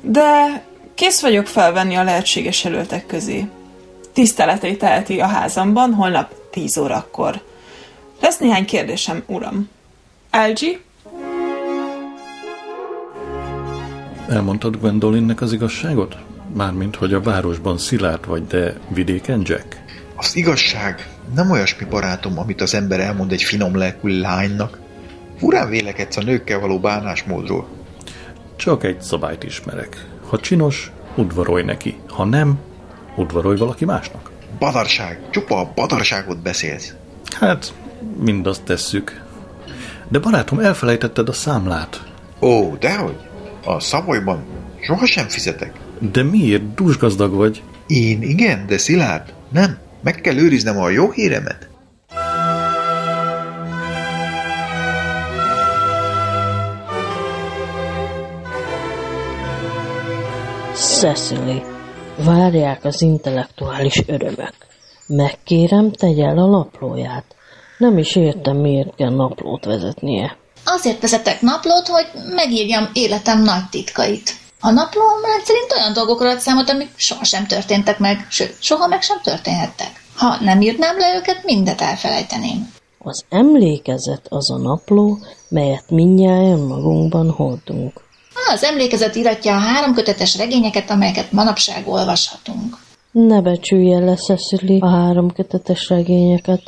De 0.00 0.62
kész 0.94 1.20
vagyok 1.20 1.46
felvenni 1.46 1.94
a 1.94 2.02
lehetséges 2.02 2.64
jelöltek 2.64 3.06
közé. 3.06 3.48
Tiszteletei 4.12 4.76
teheti 4.76 5.20
a 5.20 5.26
házamban 5.26 5.94
holnap 5.94 6.34
10 6.50 6.76
órakor. 6.76 7.42
Lesz 8.20 8.38
néhány 8.38 8.64
kérdésem, 8.64 9.22
uram. 9.26 9.68
LG? 10.30 10.80
Elmondtad 14.28 14.76
Gwendolynnek 14.76 15.40
az 15.40 15.52
igazságot? 15.52 16.16
Mármint, 16.54 16.96
hogy 16.96 17.14
a 17.14 17.20
városban 17.20 17.78
szilárd 17.78 18.26
vagy, 18.26 18.46
de 18.46 18.74
vidéken 18.88 19.42
Jack? 19.44 19.80
Az 20.16 20.36
igazság 20.36 21.08
nem 21.34 21.50
olyasmi 21.50 21.86
barátom, 21.86 22.38
amit 22.38 22.60
az 22.60 22.74
ember 22.74 23.00
elmond 23.00 23.32
egy 23.32 23.42
finom 23.42 23.76
lelkű 23.76 24.20
lánynak. 24.20 24.78
Furán 25.38 25.68
vélekedsz 25.68 26.16
a 26.16 26.22
nőkkel 26.22 26.60
való 26.60 26.80
bánásmódról. 26.80 27.68
Csak 28.56 28.84
egy 28.84 29.00
szabályt 29.00 29.44
ismerek. 29.44 30.06
Ha 30.28 30.40
csinos, 30.40 30.92
udvarolj 31.16 31.62
neki. 31.62 31.96
Ha 32.08 32.24
nem, 32.24 32.58
udvarolj 33.16 33.56
valaki 33.56 33.84
másnak. 33.84 34.30
Badarság, 34.58 35.20
csupa 35.30 35.58
a 35.58 35.72
badarságot 35.74 36.42
beszélsz. 36.42 36.94
Hát, 37.40 37.74
mindazt 38.18 38.62
tesszük. 38.62 39.22
De 40.08 40.18
barátom, 40.18 40.58
elfelejtetted 40.58 41.28
a 41.28 41.32
számlát. 41.32 42.02
Ó, 42.40 42.76
dehogy. 42.76 43.16
A 43.64 43.80
Savoyban 43.80 44.44
sohasem 44.80 45.28
fizetek. 45.28 45.81
De 46.10 46.22
miért? 46.22 46.74
Dúsgazdag 46.74 47.34
vagy. 47.34 47.62
Én 47.86 48.22
igen, 48.22 48.66
de 48.66 48.78
Szilárd, 48.78 49.32
nem. 49.52 49.78
Meg 50.02 50.20
kell 50.20 50.36
őriznem 50.36 50.78
a 50.78 50.88
jó 50.88 51.10
híremet. 51.10 51.68
Cecily, 60.74 61.62
várják 62.24 62.84
az 62.84 63.02
intellektuális 63.02 64.02
örömök. 64.06 64.54
Megkérem, 65.06 65.92
tegye 65.92 66.26
el 66.26 66.38
a 66.38 66.46
naplóját. 66.46 67.24
Nem 67.78 67.98
is 67.98 68.16
értem, 68.16 68.56
miért 68.56 68.94
kell 68.94 69.14
naplót 69.14 69.64
vezetnie. 69.64 70.36
Azért 70.64 71.00
vezetek 71.00 71.40
naplót, 71.40 71.86
hogy 71.86 72.06
megírjam 72.34 72.90
életem 72.92 73.42
nagy 73.42 73.68
titkait. 73.70 74.40
A 74.64 74.70
naplóm 74.70 75.20
rendszerint 75.34 75.72
olyan 75.76 75.92
dolgokról 75.92 76.28
ad 76.28 76.40
számot, 76.40 76.70
amik 76.70 76.90
sohasem 76.96 77.46
történtek 77.46 77.98
meg, 77.98 78.26
sőt, 78.30 78.56
soha 78.60 78.86
meg 78.86 79.02
sem 79.02 79.20
történhettek. 79.22 80.04
Ha 80.16 80.36
nem 80.40 80.60
írnám 80.60 80.98
le 80.98 81.14
őket, 81.16 81.44
mindet 81.44 81.80
elfelejteném. 81.80 82.72
Az 82.98 83.24
emlékezet 83.28 84.26
az 84.28 84.50
a 84.50 84.56
napló, 84.56 85.18
melyet 85.48 85.90
mindnyájan 85.90 86.60
magunkban 86.60 87.30
hordunk. 87.30 88.00
Az 88.52 88.62
emlékezet 88.64 89.14
iratja 89.14 89.54
a 89.54 89.58
három 89.58 89.94
kötetes 89.94 90.36
regényeket, 90.36 90.90
amelyeket 90.90 91.32
manapság 91.32 91.88
olvashatunk. 91.88 92.76
Ne 93.10 93.40
becsülje 93.40 93.98
le, 93.98 94.14
Cecily, 94.14 94.78
a 94.80 94.88
három 94.88 95.32
kötetes 95.32 95.88
regényeket. 95.88 96.62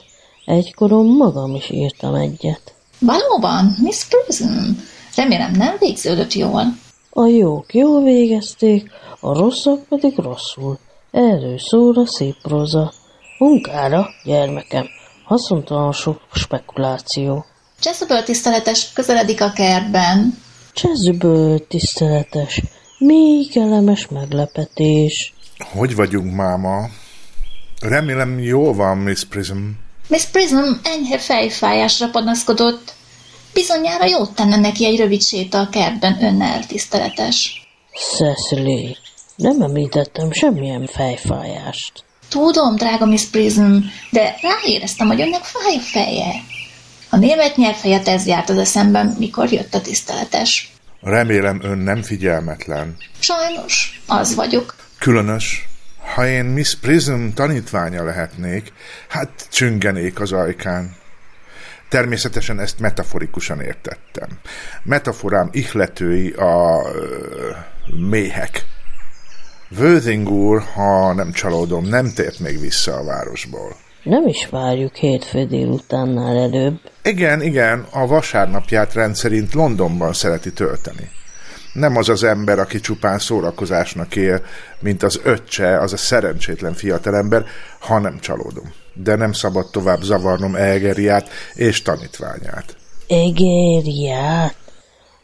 Egykoron 0.44 1.06
magam 1.06 1.54
is 1.54 1.70
írtam 1.70 2.14
egyet. 2.14 2.74
Valóban, 2.98 3.76
Miss 3.82 4.04
Prism? 4.04 4.70
Remélem 5.16 5.52
nem 5.52 5.76
végződött 5.78 6.32
jól. 6.32 6.82
A 7.16 7.26
jók 7.26 7.74
jól 7.74 8.02
végezték, 8.02 8.90
a 9.20 9.38
rosszak 9.38 9.82
pedig 9.88 10.18
rosszul. 10.18 10.78
Erről 11.10 11.58
szól 11.58 11.98
a 11.98 12.06
szép 12.06 12.36
proza. 12.42 12.92
Munkára, 13.38 14.06
gyermekem, 14.24 14.86
haszontalan 15.24 15.92
sok 15.92 16.20
spekuláció. 16.32 17.44
Jezebel 17.82 18.22
tiszteletes 18.22 18.92
közeledik 18.92 19.40
a 19.40 19.52
kertben. 19.52 20.38
Csezből 20.72 21.66
tiszteletes, 21.66 22.62
még 22.98 23.50
kellemes 23.50 24.08
meglepetés. 24.08 25.34
Hogy 25.72 25.94
vagyunk, 25.94 26.34
máma? 26.34 26.88
Remélem 27.80 28.38
jól 28.38 28.74
van, 28.74 28.96
Miss 28.96 29.24
Prism. 29.24 29.58
Miss 30.08 30.24
Prism 30.24 30.56
enyhe 30.82 31.18
fejfájásra 31.18 32.08
panaszkodott. 32.08 32.94
Bizonyára 33.54 34.04
jót 34.04 34.34
tenne 34.34 34.56
neki 34.56 34.86
egy 34.86 34.98
rövid 34.98 35.22
séta 35.22 35.58
a 35.60 35.68
kertben 35.68 36.22
önnel, 36.22 36.66
tiszteletes. 36.66 37.68
Cecily, 38.16 38.96
nem 39.36 39.60
említettem 39.60 40.32
semmilyen 40.32 40.86
fejfájást. 40.86 42.04
Tudom, 42.28 42.76
drága 42.76 43.06
Miss 43.06 43.24
Prism, 43.24 43.76
de 44.10 44.34
ráéreztem, 44.40 45.06
hogy 45.06 45.20
önnek 45.20 45.42
fáj 45.42 45.76
a 45.76 45.80
feje. 45.80 46.32
A 47.10 47.16
német 47.16 47.56
nyelv 47.56 47.76
helyett 47.82 48.08
ez 48.08 48.26
járt 48.26 48.48
az 48.48 48.58
eszemben, 48.58 49.16
mikor 49.18 49.52
jött 49.52 49.74
a 49.74 49.80
tiszteletes. 49.80 50.72
Remélem 51.00 51.60
ön 51.62 51.78
nem 51.78 52.02
figyelmetlen. 52.02 52.96
Sajnos, 53.18 54.02
az 54.06 54.34
vagyok. 54.34 54.74
Különös. 54.98 55.68
Ha 56.14 56.26
én 56.26 56.44
Miss 56.44 56.74
Prism 56.80 57.28
tanítványa 57.34 58.04
lehetnék, 58.04 58.72
hát 59.08 59.48
csüngenék 59.50 60.20
az 60.20 60.32
ajkán. 60.32 60.96
Természetesen 61.94 62.60
ezt 62.60 62.80
metaforikusan 62.80 63.60
értettem. 63.60 64.28
Metaforám 64.82 65.48
ihletői 65.52 66.30
a 66.30 66.82
ö, 66.94 67.50
méhek. 68.10 68.64
Vőzing 69.68 70.28
úr, 70.28 70.62
ha 70.74 71.12
nem 71.12 71.32
csalódom, 71.32 71.84
nem 71.84 72.12
tért 72.14 72.38
még 72.38 72.60
vissza 72.60 72.96
a 72.96 73.04
városból. 73.04 73.76
Nem 74.02 74.26
is 74.26 74.48
várjuk 74.50 74.94
hétfő 74.94 75.44
délutánnál 75.46 76.36
előbb. 76.36 76.80
Igen, 77.02 77.42
igen, 77.42 77.86
a 77.90 78.06
vasárnapját 78.06 78.92
rendszerint 78.94 79.52
Londonban 79.52 80.12
szereti 80.12 80.52
tölteni. 80.52 81.10
Nem 81.74 81.96
az 81.96 82.08
az 82.08 82.22
ember, 82.22 82.58
aki 82.58 82.80
csupán 82.80 83.18
szórakozásnak 83.18 84.16
él, 84.16 84.42
mint 84.80 85.02
az 85.02 85.20
öccse, 85.24 85.80
az 85.80 85.92
a 85.92 85.96
szerencsétlen 85.96 86.72
fiatalember, 86.74 87.44
ha 87.78 87.98
nem 87.98 88.18
csalódom. 88.20 88.72
De 88.92 89.16
nem 89.16 89.32
szabad 89.32 89.70
tovább 89.70 90.02
zavarnom 90.02 90.54
Egeriát 90.54 91.28
és 91.54 91.82
tanítványát. 91.82 92.76
Egeriát? 93.08 94.54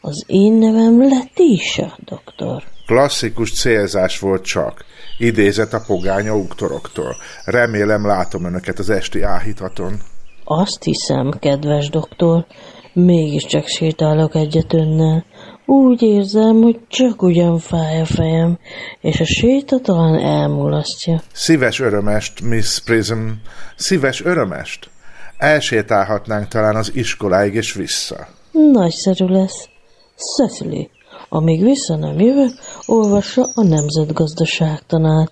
Az 0.01 0.23
én 0.27 0.53
nevem 0.53 1.09
Letícia, 1.09 1.97
doktor. 2.05 2.63
Klasszikus 2.85 3.53
célzás 3.53 4.19
volt 4.19 4.43
csak. 4.43 4.85
Idézet 5.17 5.73
a 5.73 5.83
pogánya 5.87 6.37
úktoroktól. 6.37 7.15
Remélem 7.45 8.05
látom 8.05 8.45
önöket 8.45 8.79
az 8.79 8.89
esti 8.89 9.21
áhítaton. 9.21 9.99
Azt 10.43 10.83
hiszem, 10.83 11.31
kedves 11.39 11.89
doktor, 11.89 12.45
mégiscsak 12.93 13.67
sétálok 13.67 14.35
egyet 14.35 14.73
önnel. 14.73 15.25
Úgy 15.65 16.01
érzem, 16.01 16.61
hogy 16.61 16.79
csak 16.87 17.21
ugyan 17.21 17.59
fáj 17.59 18.01
a 18.01 18.05
fejem, 18.05 18.59
és 19.01 19.19
a 19.19 19.25
séta 19.25 19.79
talán 19.79 20.19
elmulasztja. 20.19 21.21
Szíves 21.33 21.79
örömest, 21.79 22.41
Miss 22.41 22.79
Prism, 22.79 23.27
szíves 23.75 24.25
örömest. 24.25 24.89
Elsétálhatnánk 25.37 26.47
talán 26.47 26.75
az 26.75 26.91
iskoláig 26.95 27.53
és 27.53 27.73
vissza. 27.73 28.27
Nagyszerű 28.51 29.25
lesz. 29.25 29.69
Cecily, 30.15 30.89
amíg 31.29 31.63
vissza 31.63 31.95
nem 31.95 32.19
jövök, 32.19 32.51
olvassa 32.85 33.49
a 33.53 33.63
nemzetgazdaságtanát. 33.63 35.31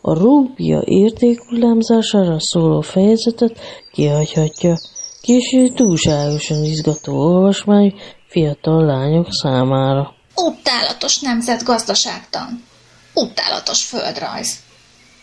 A 0.00 0.18
rúpia 0.18 0.82
értékhullámzására 0.84 2.40
szóló 2.40 2.80
fejezetet 2.80 3.58
kihagyhatja. 3.92 4.76
Késő 5.20 5.68
túlságosan 5.68 6.64
izgató 6.64 7.14
olvasmány 7.14 7.94
fiatal 8.28 8.84
lányok 8.84 9.26
számára. 9.32 10.14
Utálatos 10.34 11.20
nemzetgazdaságtan. 11.20 12.64
Utálatos 13.14 13.84
földrajz. 13.84 14.58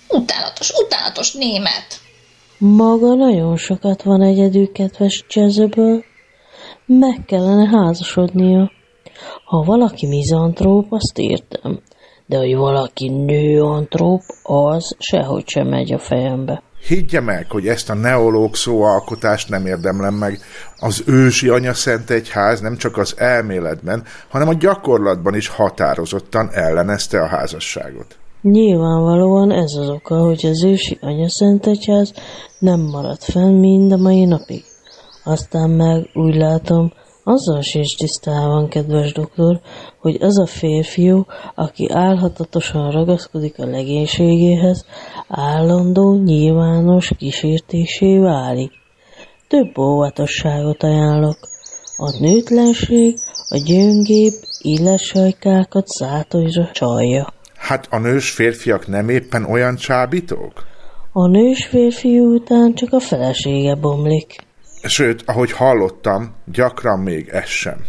Utálatos, 0.10 0.72
utálatos 0.86 1.34
német. 1.34 2.02
Maga 2.58 3.14
nagyon 3.14 3.58
sokat 3.58 4.04
van 4.04 4.22
egyedül, 4.22 4.72
kedves 4.72 5.26
Jezebel. 5.34 6.04
Meg 6.86 7.24
kellene 7.26 7.68
házasodnia. 7.78 8.72
Ha 9.46 9.64
valaki 9.64 10.08
mizantróp, 10.08 10.86
azt 10.90 11.18
értem. 11.18 11.82
De 12.26 12.38
hogy 12.38 12.56
valaki 12.56 13.10
nőantróp, 13.10 14.22
az 14.44 14.96
sehogy 15.00 15.48
sem 15.48 15.68
megy 15.68 15.94
a 15.94 16.00
fejembe. 16.00 16.64
Higgye 16.88 17.20
meg, 17.20 17.52
hogy 17.52 17.68
ezt 17.68 17.90
a 17.90 17.94
neológ 17.94 18.56
szóalkotást 18.56 19.50
nem 19.50 19.66
érdemlem 19.66 20.14
meg. 20.14 20.40
Az 20.78 21.04
ősi 21.06 21.50
anya 21.50 21.74
szent 21.74 22.10
egyház 22.10 22.60
nem 22.60 22.78
csak 22.78 22.98
az 22.98 23.14
elméletben, 23.18 24.04
hanem 24.30 24.48
a 24.48 24.54
gyakorlatban 24.54 25.36
is 25.36 25.48
határozottan 25.48 26.50
ellenezte 26.52 27.22
a 27.22 27.28
házasságot. 27.28 28.18
Nyilvánvalóan 28.42 29.52
ez 29.52 29.74
az 29.80 29.90
oka, 29.90 30.16
hogy 30.16 30.46
az 30.46 30.64
ősi 30.64 30.98
anya 31.02 31.30
szent 31.30 31.68
egyház 31.68 32.14
nem 32.60 32.80
maradt 32.80 33.24
fenn 33.24 33.60
mind 33.60 33.92
a 33.92 33.98
mai 33.98 34.26
napig. 34.26 34.64
Aztán 35.24 35.70
meg 35.70 36.10
úgy 36.14 36.36
látom, 36.36 36.94
azzal 37.28 37.62
sincs 37.62 37.98
tisztában, 37.98 38.68
kedves 38.68 39.12
doktor, 39.12 39.60
hogy 40.00 40.18
az 40.22 40.40
a 40.40 40.46
férfiú, 40.46 41.26
aki 41.56 41.90
álhatatosan 41.92 42.92
ragaszkodik 42.92 43.60
a 43.60 43.66
legénységéhez, 43.66 44.86
állandó, 45.28 46.16
nyilvános 46.24 47.12
kísértésé 47.18 48.18
válik. 48.18 48.72
Több 49.48 49.78
óvatosságot 49.78 50.84
ajánlok. 50.84 51.38
A 51.98 52.20
nőtlenség 52.20 53.16
a 53.50 53.58
gyöngébb, 53.66 54.34
illesajkákat 54.62 55.88
szátolyra 55.88 56.70
csalja. 56.74 57.34
Hát 57.56 57.88
a 57.90 58.00
nős 58.00 58.32
férfiak 58.32 58.88
nem 58.88 59.10
éppen 59.10 59.46
olyan 59.46 59.76
csábítók? 59.76 60.66
A 61.12 61.28
nős 61.28 61.66
férfiú 61.66 62.34
után 62.34 62.74
csak 62.74 62.94
a 62.94 63.00
felesége 63.00 63.76
bomlik. 63.76 64.45
Sőt, 64.88 65.22
ahogy 65.26 65.52
hallottam, 65.52 66.36
gyakran 66.46 67.00
még 67.00 67.28
ez 67.30 67.46
sem. 67.46 67.86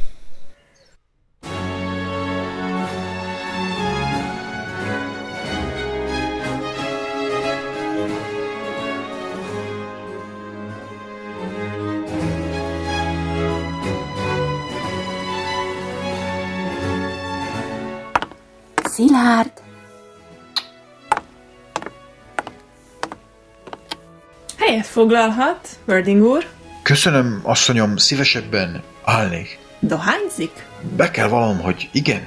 Szilárd! 18.84 19.52
Helyet 24.58 24.86
foglalhat, 24.86 25.68
Wording 25.86 26.22
úr. 26.22 26.55
Köszönöm, 26.86 27.40
asszonyom, 27.42 27.96
szívesebben 27.96 28.82
állnék. 29.04 29.58
Dohányzik? 29.80 30.66
Be 30.96 31.10
kell 31.10 31.28
vallanom, 31.28 31.60
hogy 31.60 31.88
igen. 31.92 32.22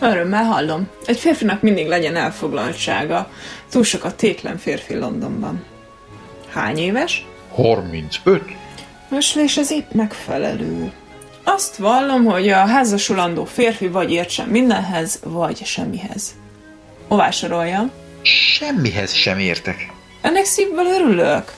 Örömmel 0.00 0.44
hallom. 0.44 0.88
Egy 1.06 1.18
férfinak 1.18 1.62
mindig 1.62 1.86
legyen 1.86 2.16
elfoglaltsága. 2.16 3.30
Túl 3.70 3.84
sok 3.84 4.04
a 4.04 4.14
tétlen 4.14 4.58
férfi 4.58 4.94
Londonban. 4.94 5.64
Hány 6.48 6.78
éves? 6.78 7.26
35? 7.54 8.42
Öslés 9.10 9.56
ez 9.56 9.72
épp 9.72 9.90
megfelelő. 9.92 10.92
Azt 11.44 11.76
vallom, 11.76 12.24
hogy 12.24 12.48
a 12.48 12.66
házasulandó 12.66 13.44
férfi 13.44 13.88
vagy 13.88 14.12
ért 14.12 14.30
sem 14.30 14.48
mindenhez, 14.48 15.20
vagy 15.24 15.64
semmihez. 15.64 16.34
Hová 17.08 17.30
sorolja? 17.30 17.90
Semmihez 18.22 19.12
sem 19.12 19.38
értek. 19.38 19.92
Ennek 20.20 20.44
szívből 20.44 20.86
örülök. 20.86 21.52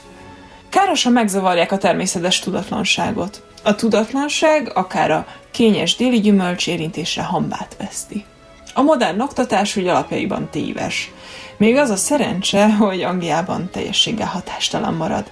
Károsan 0.69 1.11
megzavarják 1.11 1.71
a 1.71 1.77
természetes 1.77 2.39
tudatlanságot. 2.39 3.43
A 3.63 3.75
tudatlanság 3.75 4.71
akár 4.73 5.11
a 5.11 5.27
kényes 5.51 5.95
déli 5.95 6.19
gyümölcs 6.19 6.67
érintésre 6.67 7.23
hambát 7.23 7.75
veszti. 7.79 8.25
A 8.73 8.81
modern 8.81 9.19
oktatás 9.21 9.75
úgy 9.75 9.87
alapjaiban 9.87 10.49
téves. 10.49 11.11
Még 11.57 11.75
az 11.75 11.89
a 11.89 11.95
szerencse, 11.95 12.69
hogy 12.75 13.01
Angliában 13.01 13.69
teljességgel 13.71 14.27
hatástalan 14.27 14.93
marad. 14.93 15.31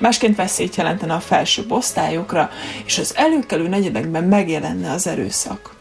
Másként 0.00 0.36
veszélyt 0.36 0.76
jelentene 0.76 1.14
a 1.14 1.20
felsőbb 1.20 1.72
osztályokra, 1.72 2.50
és 2.84 2.98
az 2.98 3.16
előkelő 3.16 3.68
negyedekben 3.68 4.24
megjelenne 4.24 4.90
az 4.90 5.06
erőszak. 5.06 5.74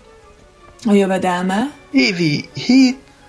A 0.85 0.93
jövedelme? 0.93 1.71
Évi 1.91 2.49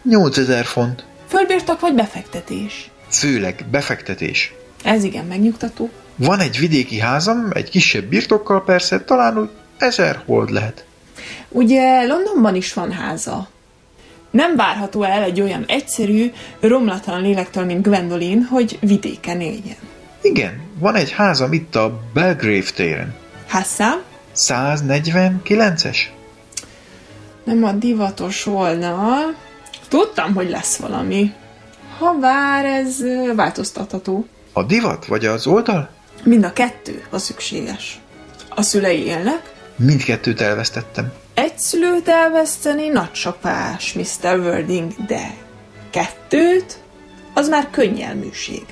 7-8 0.04 0.36
ezer 0.36 0.64
font. 0.64 1.04
Fölbírtak 1.28 1.80
vagy 1.80 1.94
befektetés? 1.94 2.90
Főleg 3.08 3.64
befektetés. 3.70 4.54
Ez 4.82 5.04
igen 5.04 5.24
megnyugtató. 5.24 5.90
Van 6.16 6.40
egy 6.40 6.58
vidéki 6.58 6.98
házam, 6.98 7.48
egy 7.52 7.70
kisebb 7.70 8.04
birtokkal 8.04 8.64
persze, 8.64 9.00
talán 9.04 9.38
úgy 9.38 9.48
ezer 9.78 10.22
hold 10.26 10.50
lehet. 10.50 10.84
Ugye 11.48 12.06
Londonban 12.06 12.54
is 12.54 12.72
van 12.72 12.92
háza. 12.92 13.48
Nem 14.30 14.56
várható 14.56 15.02
el 15.02 15.22
egy 15.22 15.40
olyan 15.40 15.64
egyszerű, 15.66 16.32
romlatlan 16.60 17.22
lélektől, 17.22 17.64
mint 17.64 17.82
Gwendolyn, 17.82 18.42
hogy 18.42 18.78
vidéken 18.80 19.40
éljen. 19.40 19.76
Igen, 20.22 20.60
van 20.78 20.94
egy 20.94 21.10
házam 21.10 21.52
itt 21.52 21.74
a 21.74 22.00
Belgrave 22.14 22.70
téren. 22.74 23.14
Házszám? 23.46 24.02
149-es? 24.36 25.96
Nem 27.44 27.64
a 27.64 27.72
divatos 27.72 28.44
volna. 28.44 29.18
Tudtam, 29.88 30.34
hogy 30.34 30.50
lesz 30.50 30.76
valami. 30.76 31.32
Ha 31.98 32.14
bár 32.14 32.64
ez 32.64 33.04
változtatható. 33.36 34.26
A 34.52 34.62
divat 34.62 35.06
vagy 35.06 35.26
az 35.26 35.46
oldal? 35.46 35.88
Mind 36.22 36.44
a 36.44 36.52
kettő, 36.52 37.04
ha 37.10 37.18
szükséges. 37.18 38.00
A 38.48 38.62
szülei 38.62 39.04
élnek? 39.04 39.52
Mindkettőt 39.76 40.40
elvesztettem. 40.40 41.12
Egy 41.34 41.58
szülőt 41.58 42.08
elveszteni 42.08 42.88
nagy 42.88 43.12
csapás, 43.12 43.92
Mr. 43.92 44.38
Wording, 44.38 44.92
de 45.06 45.34
kettőt? 45.90 46.78
Az 47.34 47.48
már 47.48 47.70
könnyelműség. 47.70 48.64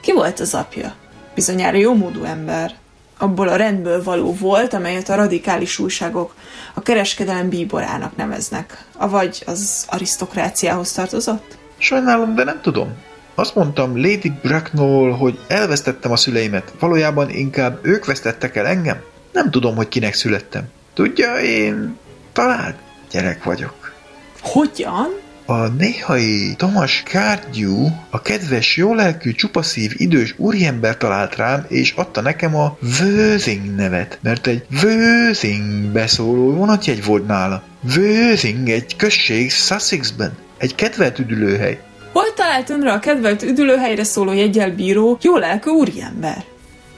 Ki 0.00 0.12
volt 0.12 0.40
az 0.40 0.54
apja? 0.54 0.94
Bizonyára 1.34 1.76
jómódú 1.76 2.24
ember. 2.24 2.74
Abból 3.18 3.48
a 3.48 3.56
rendből 3.56 4.02
való 4.02 4.34
volt, 4.34 4.74
amelyet 4.74 5.08
a 5.08 5.14
radikális 5.14 5.78
újságok 5.78 6.34
a 6.74 6.82
kereskedelem 6.82 7.48
bíborának 7.48 8.16
neveznek. 8.16 8.84
Avagy 8.96 9.42
az 9.46 9.86
arisztokráciához 9.88 10.92
tartozott? 10.92 11.58
Sajnálom, 11.78 12.34
de 12.34 12.44
nem 12.44 12.60
tudom. 12.60 12.96
Azt 13.34 13.54
mondtam 13.54 13.96
Lady 13.96 14.32
Bracknell, 14.42 15.10
hogy 15.18 15.38
elvesztettem 15.48 16.12
a 16.12 16.16
szüleimet. 16.16 16.72
Valójában 16.78 17.30
inkább 17.30 17.78
ők 17.82 18.04
vesztettek 18.04 18.56
el 18.56 18.66
engem. 18.66 19.00
Nem 19.32 19.50
tudom, 19.50 19.76
hogy 19.76 19.88
kinek 19.88 20.14
születtem. 20.14 20.64
Tudja, 20.94 21.34
én 21.34 21.96
talált 22.32 22.76
gyerek 23.10 23.44
vagyok. 23.44 23.92
Hogyan? 24.40 25.08
A 25.46 25.66
néhai 25.66 26.54
Thomas 26.56 27.02
Cardew, 27.06 27.88
a 28.10 28.22
kedves, 28.22 28.76
jólelkű, 28.76 29.32
csupaszív, 29.32 29.92
idős 29.96 30.34
úriember 30.36 30.96
talált 30.96 31.36
rám, 31.36 31.64
és 31.68 31.92
adta 31.96 32.20
nekem 32.20 32.56
a 32.56 32.76
Worthing 33.00 33.74
nevet, 33.74 34.18
mert 34.22 34.46
egy 34.46 34.66
Worthing 34.82 35.84
beszóló 35.92 36.50
vonatjegy 36.50 37.04
volt 37.04 37.26
nála. 37.26 37.62
Worthing 37.96 38.68
egy 38.68 38.96
község 38.96 39.50
Sussexben, 39.50 40.32
egy 40.58 40.74
kedvelt 40.74 41.18
üdülőhely. 41.18 41.80
Hol 42.12 42.32
talált 42.34 42.70
önre 42.70 42.92
a 42.92 42.98
kedvelt 42.98 43.42
üdülőhelyre 43.42 44.04
szóló 44.04 44.32
jegyel 44.32 44.70
bíró, 44.70 45.18
jó 45.22 45.36
lelkű 45.36 45.70
úriember? 45.70 46.44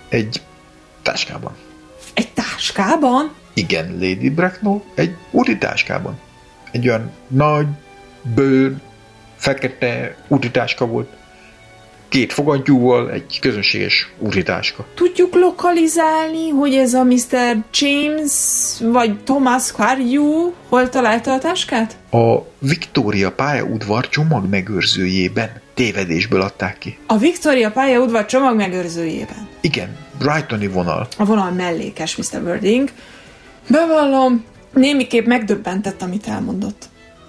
Egy 0.09 0.42
táskában. 1.03 1.57
Egy 2.14 2.33
táskában? 2.33 3.33
Igen, 3.55 3.92
Lady 4.00 4.31
Bracknell, 4.31 4.81
egy 4.94 5.16
úti 5.31 5.59
táskában. 5.59 6.20
Egy 6.70 6.88
olyan 6.88 7.11
nagy, 7.29 7.66
bőr, 8.35 8.74
fekete 9.37 10.16
útitáska 10.29 10.87
volt. 10.87 11.11
Két 12.14 12.33
fogantyúval, 12.33 13.11
egy 13.11 13.38
közönséges 13.40 14.12
útitáska. 14.18 14.87
Tudjuk 14.94 15.35
lokalizálni, 15.35 16.48
hogy 16.48 16.74
ez 16.74 16.94
a 16.94 17.05
Mr. 17.05 17.57
James 17.72 18.33
vagy 18.81 19.22
Thomas 19.24 19.62
Cardew 19.62 20.53
hol 20.68 20.88
találta 20.88 21.33
a 21.33 21.38
táskát? 21.38 21.96
A 22.11 22.38
Victoria 22.59 23.33
pályaudvar 23.33 24.09
csomagmegőrzőjében 24.09 25.61
tévedésből 25.74 26.40
adták 26.40 26.79
ki. 26.79 26.98
A 27.07 27.18
Victoria 27.18 27.70
pályaudvar 27.70 28.27
csomag 28.27 28.57
megőrzőjében. 28.57 29.48
Igen, 29.61 29.96
Brightoni 30.18 30.66
vonal. 30.66 31.09
A 31.18 31.24
vonal 31.24 31.50
mellékes, 31.50 32.16
Mr. 32.16 32.42
Wording. 32.42 32.90
Bevallom, 33.68 34.44
némiképp 34.72 35.27
megdöbbentett, 35.27 36.03
amit 36.03 36.27
elmondott. 36.27 36.85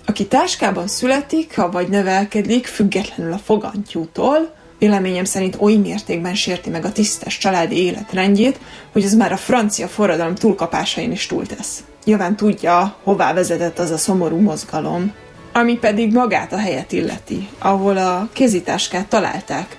Aki 0.05 0.25
táskában 0.25 0.87
születik, 0.87 1.55
ha 1.55 1.71
vagy 1.71 1.87
növelkedik, 1.87 2.65
függetlenül 2.65 3.33
a 3.33 3.37
fogantyútól, 3.37 4.63
véleményem 4.79 5.23
szerint 5.23 5.57
oly 5.59 5.73
mértékben 5.73 6.35
sérti 6.35 6.69
meg 6.69 6.85
a 6.85 6.91
tisztes 6.91 7.37
családi 7.37 7.83
életrendjét, 7.83 8.59
hogy 8.91 9.03
az 9.03 9.13
már 9.13 9.31
a 9.31 9.37
francia 9.37 9.87
forradalom 9.87 10.35
túlkapásain 10.35 11.11
is 11.11 11.25
túltesz. 11.25 11.83
Nyilván 12.03 12.35
tudja, 12.35 12.95
hová 13.03 13.33
vezetett 13.33 13.79
az 13.79 13.91
a 13.91 13.97
szomorú 13.97 14.37
mozgalom, 14.37 15.13
ami 15.53 15.77
pedig 15.77 16.13
magát 16.13 16.53
a 16.53 16.57
helyet 16.57 16.91
illeti, 16.91 17.47
ahol 17.59 17.97
a 17.97 18.29
kézitáskát 18.33 19.07
találták. 19.07 19.77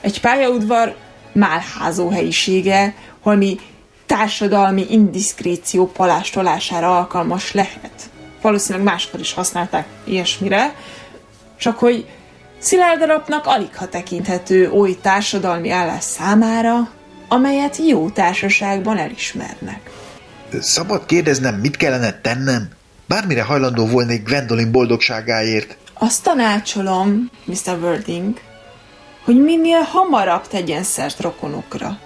Egy 0.00 0.20
pályaudvar 0.20 0.96
málházó 1.32 2.08
helyisége, 2.08 2.94
holmi 3.20 3.58
társadalmi 4.06 4.86
indiszkréció 4.90 5.86
palástolására 5.86 6.96
alkalmas 6.96 7.52
lehet. 7.52 8.10
Valószínűleg 8.42 8.86
máskor 8.86 9.20
is 9.20 9.32
használták 9.32 9.86
ilyesmire, 10.04 10.74
csak 11.56 11.78
hogy 11.78 12.06
Szilárd 12.58 12.98
darabnak 12.98 13.46
alig 13.46 13.76
ha 13.76 13.88
tekinthető 13.88 14.70
oly 14.70 14.96
társadalmi 15.00 15.70
állás 15.70 16.04
számára, 16.04 16.90
amelyet 17.28 17.76
jó 17.76 18.10
társaságban 18.10 18.96
elismernek. 18.96 19.90
Szabad 20.60 21.06
kérdeznem, 21.06 21.54
mit 21.54 21.76
kellene 21.76 22.20
tennem? 22.20 22.68
Bármire 23.06 23.42
hajlandó 23.42 23.86
volnék 23.86 24.22
Gwendolyn 24.24 24.72
boldogságáért. 24.72 25.76
Azt 25.94 26.22
tanácsolom, 26.22 27.30
Mr. 27.44 27.78
Wording, 27.82 28.40
hogy 29.24 29.42
minél 29.42 29.80
hamarabb 29.80 30.46
tegyen 30.46 30.82
szert 30.82 31.20
rokonokra. 31.20 31.98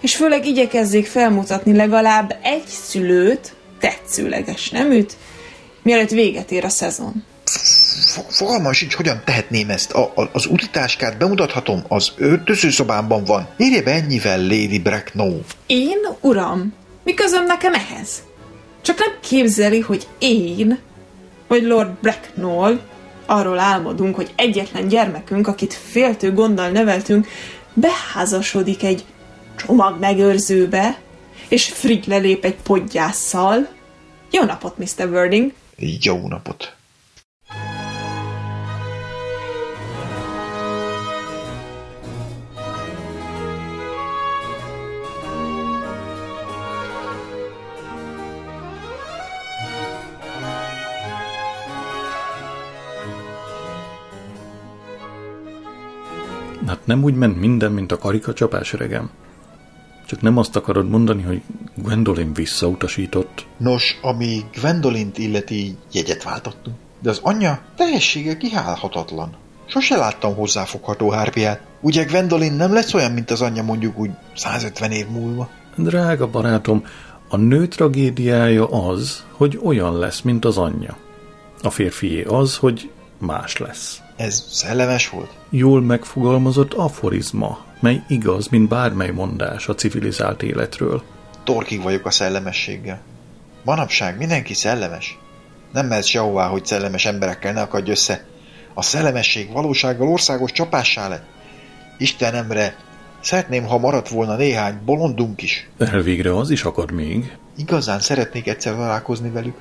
És 0.00 0.16
főleg 0.16 0.46
igyekezzék 0.46 1.06
felmutatni 1.06 1.76
legalább 1.76 2.36
egy 2.42 2.66
szülőt, 2.66 3.54
tetszőleges 3.80 4.70
neműt, 4.70 5.16
mielőtt 5.82 6.10
véget 6.10 6.50
ér 6.50 6.64
a 6.64 6.68
szezon. 6.68 7.24
Fo- 7.94 8.32
Fogalmam 8.34 8.72
sincs, 8.72 8.94
hogyan 8.94 9.22
tehetném 9.24 9.70
ezt. 9.70 9.92
A, 9.92 10.12
a, 10.14 10.28
az 10.32 10.46
útitáskát 10.46 11.18
bemutathatom, 11.18 11.84
az 11.88 12.12
öltözőszobámban 12.16 13.24
van. 13.24 13.48
Írja 13.56 13.82
be 13.82 13.92
ennyivel, 13.92 14.40
Lady 14.40 14.78
Bracknell. 14.78 15.40
Én, 15.66 15.98
uram, 16.20 16.74
mi 17.04 17.14
közöm 17.14 17.44
nekem 17.46 17.74
ehhez? 17.74 18.22
Csak 18.82 18.98
nem 18.98 19.18
képzeli, 19.20 19.80
hogy 19.80 20.06
én, 20.18 20.78
vagy 21.48 21.62
Lord 21.62 21.90
Bracknell, 22.00 22.80
arról 23.26 23.58
álmodunk, 23.58 24.14
hogy 24.14 24.32
egyetlen 24.36 24.88
gyermekünk, 24.88 25.46
akit 25.46 25.74
féltő 25.74 26.32
gonddal 26.32 26.68
neveltünk, 26.68 27.26
beházasodik 27.74 28.82
egy 28.82 29.04
csomag 29.56 29.98
megőrzőbe, 30.00 30.98
és 31.48 31.64
Frick 31.68 32.04
lelép 32.04 32.44
egy 32.44 32.56
podgyásszal. 32.62 33.68
Jó 34.30 34.42
napot, 34.42 34.78
Mr. 34.78 35.08
Wording! 35.10 35.52
Jó 35.76 36.28
napot. 36.28 36.74
Nem 56.84 57.02
úgy 57.02 57.14
ment 57.14 57.40
minden, 57.40 57.72
mint 57.72 57.92
a 57.92 57.98
karikacsapás 57.98 58.72
regem. 58.72 59.10
Csak 60.06 60.20
nem 60.20 60.38
azt 60.38 60.56
akarod 60.56 60.88
mondani, 60.88 61.22
hogy 61.22 61.42
Gwendolyn 61.74 62.32
visszautasított. 62.32 63.46
Nos, 63.56 63.98
ami 64.02 64.44
Gwendolint 64.60 65.18
illeti, 65.18 65.76
jegyet 65.92 66.22
váltottunk. 66.22 66.76
De 67.00 67.10
az 67.10 67.20
anyja 67.22 67.62
teljessége 67.76 68.36
kihálhatatlan. 68.36 69.36
Sose 69.66 69.96
láttam 69.96 70.34
hozzáfogható 70.34 71.10
hárpiát. 71.10 71.60
Ugye 71.80 72.04
Gwendolyn 72.04 72.52
nem 72.52 72.72
lesz 72.72 72.94
olyan, 72.94 73.12
mint 73.12 73.30
az 73.30 73.40
anyja 73.40 73.62
mondjuk 73.62 73.98
úgy 73.98 74.10
150 74.34 74.90
év 74.90 75.06
múlva? 75.08 75.48
Drága 75.76 76.30
barátom, 76.30 76.84
a 77.28 77.36
nő 77.36 77.66
tragédiája 77.66 78.66
az, 78.66 79.24
hogy 79.30 79.60
olyan 79.62 79.98
lesz, 79.98 80.20
mint 80.20 80.44
az 80.44 80.58
anyja. 80.58 80.96
A 81.62 81.70
férfié 81.70 82.22
az, 82.22 82.56
hogy 82.56 82.90
más 83.18 83.56
lesz. 83.56 84.03
Ez 84.16 84.44
szellemes 84.50 85.08
volt? 85.08 85.30
Jól 85.50 85.82
megfogalmazott 85.82 86.74
aforizma, 86.74 87.64
mely 87.80 88.02
igaz, 88.08 88.48
mint 88.48 88.68
bármely 88.68 89.10
mondás 89.10 89.68
a 89.68 89.74
civilizált 89.74 90.42
életről. 90.42 91.02
Torkig 91.44 91.82
vagyok 91.82 92.06
a 92.06 92.10
szellemességgel. 92.10 93.00
Manapság 93.64 94.18
mindenki 94.18 94.54
szellemes. 94.54 95.18
Nem 95.72 95.86
mehetsz 95.86 96.06
sehová, 96.06 96.46
hogy 96.46 96.66
szellemes 96.66 97.04
emberekkel 97.04 97.52
ne 97.52 97.60
akadj 97.60 97.90
össze. 97.90 98.24
A 98.74 98.82
szellemesség 98.82 99.52
valósággal 99.52 100.08
országos 100.08 100.52
csapássá 100.52 101.08
lett. 101.08 101.24
Istenemre, 101.98 102.76
szeretném, 103.20 103.64
ha 103.64 103.78
maradt 103.78 104.08
volna 104.08 104.36
néhány 104.36 104.78
bolondunk 104.84 105.42
is. 105.42 105.68
Elvégre 105.78 106.36
az 106.36 106.50
is 106.50 106.64
akad 106.64 106.92
még. 106.92 107.36
Igazán 107.56 108.00
szeretnék 108.00 108.46
egyszer 108.46 108.74
találkozni 108.74 109.30
velük. 109.30 109.56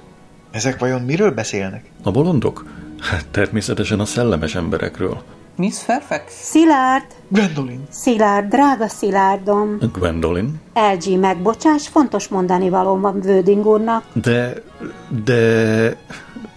Ezek 0.51 0.79
vajon 0.79 1.01
miről 1.01 1.31
beszélnek? 1.31 1.85
A 2.03 2.11
bolondok? 2.11 2.65
Hát 3.03 3.27
természetesen 3.31 3.99
a 3.99 4.05
szellemes 4.05 4.55
emberekről. 4.55 5.21
Miss 5.55 5.83
Fairfax? 5.83 6.23
Szilárd! 6.27 7.05
Gwendolyn! 7.27 7.83
Szilárd, 7.89 8.49
drága 8.49 8.87
Szilárdom! 8.87 9.77
Gwendolyn? 9.93 10.61
LG 10.73 11.19
megbocsás, 11.19 11.87
fontos 11.87 12.27
mondani 12.27 12.69
valóm 12.69 13.01
van 13.01 13.19
Vőding 13.19 13.65
úrnak. 13.65 14.03
De, 14.13 14.53
de, 15.23 15.97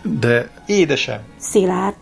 de... 0.03 0.51
Édesem! 0.67 1.21
Szilárd, 1.39 1.97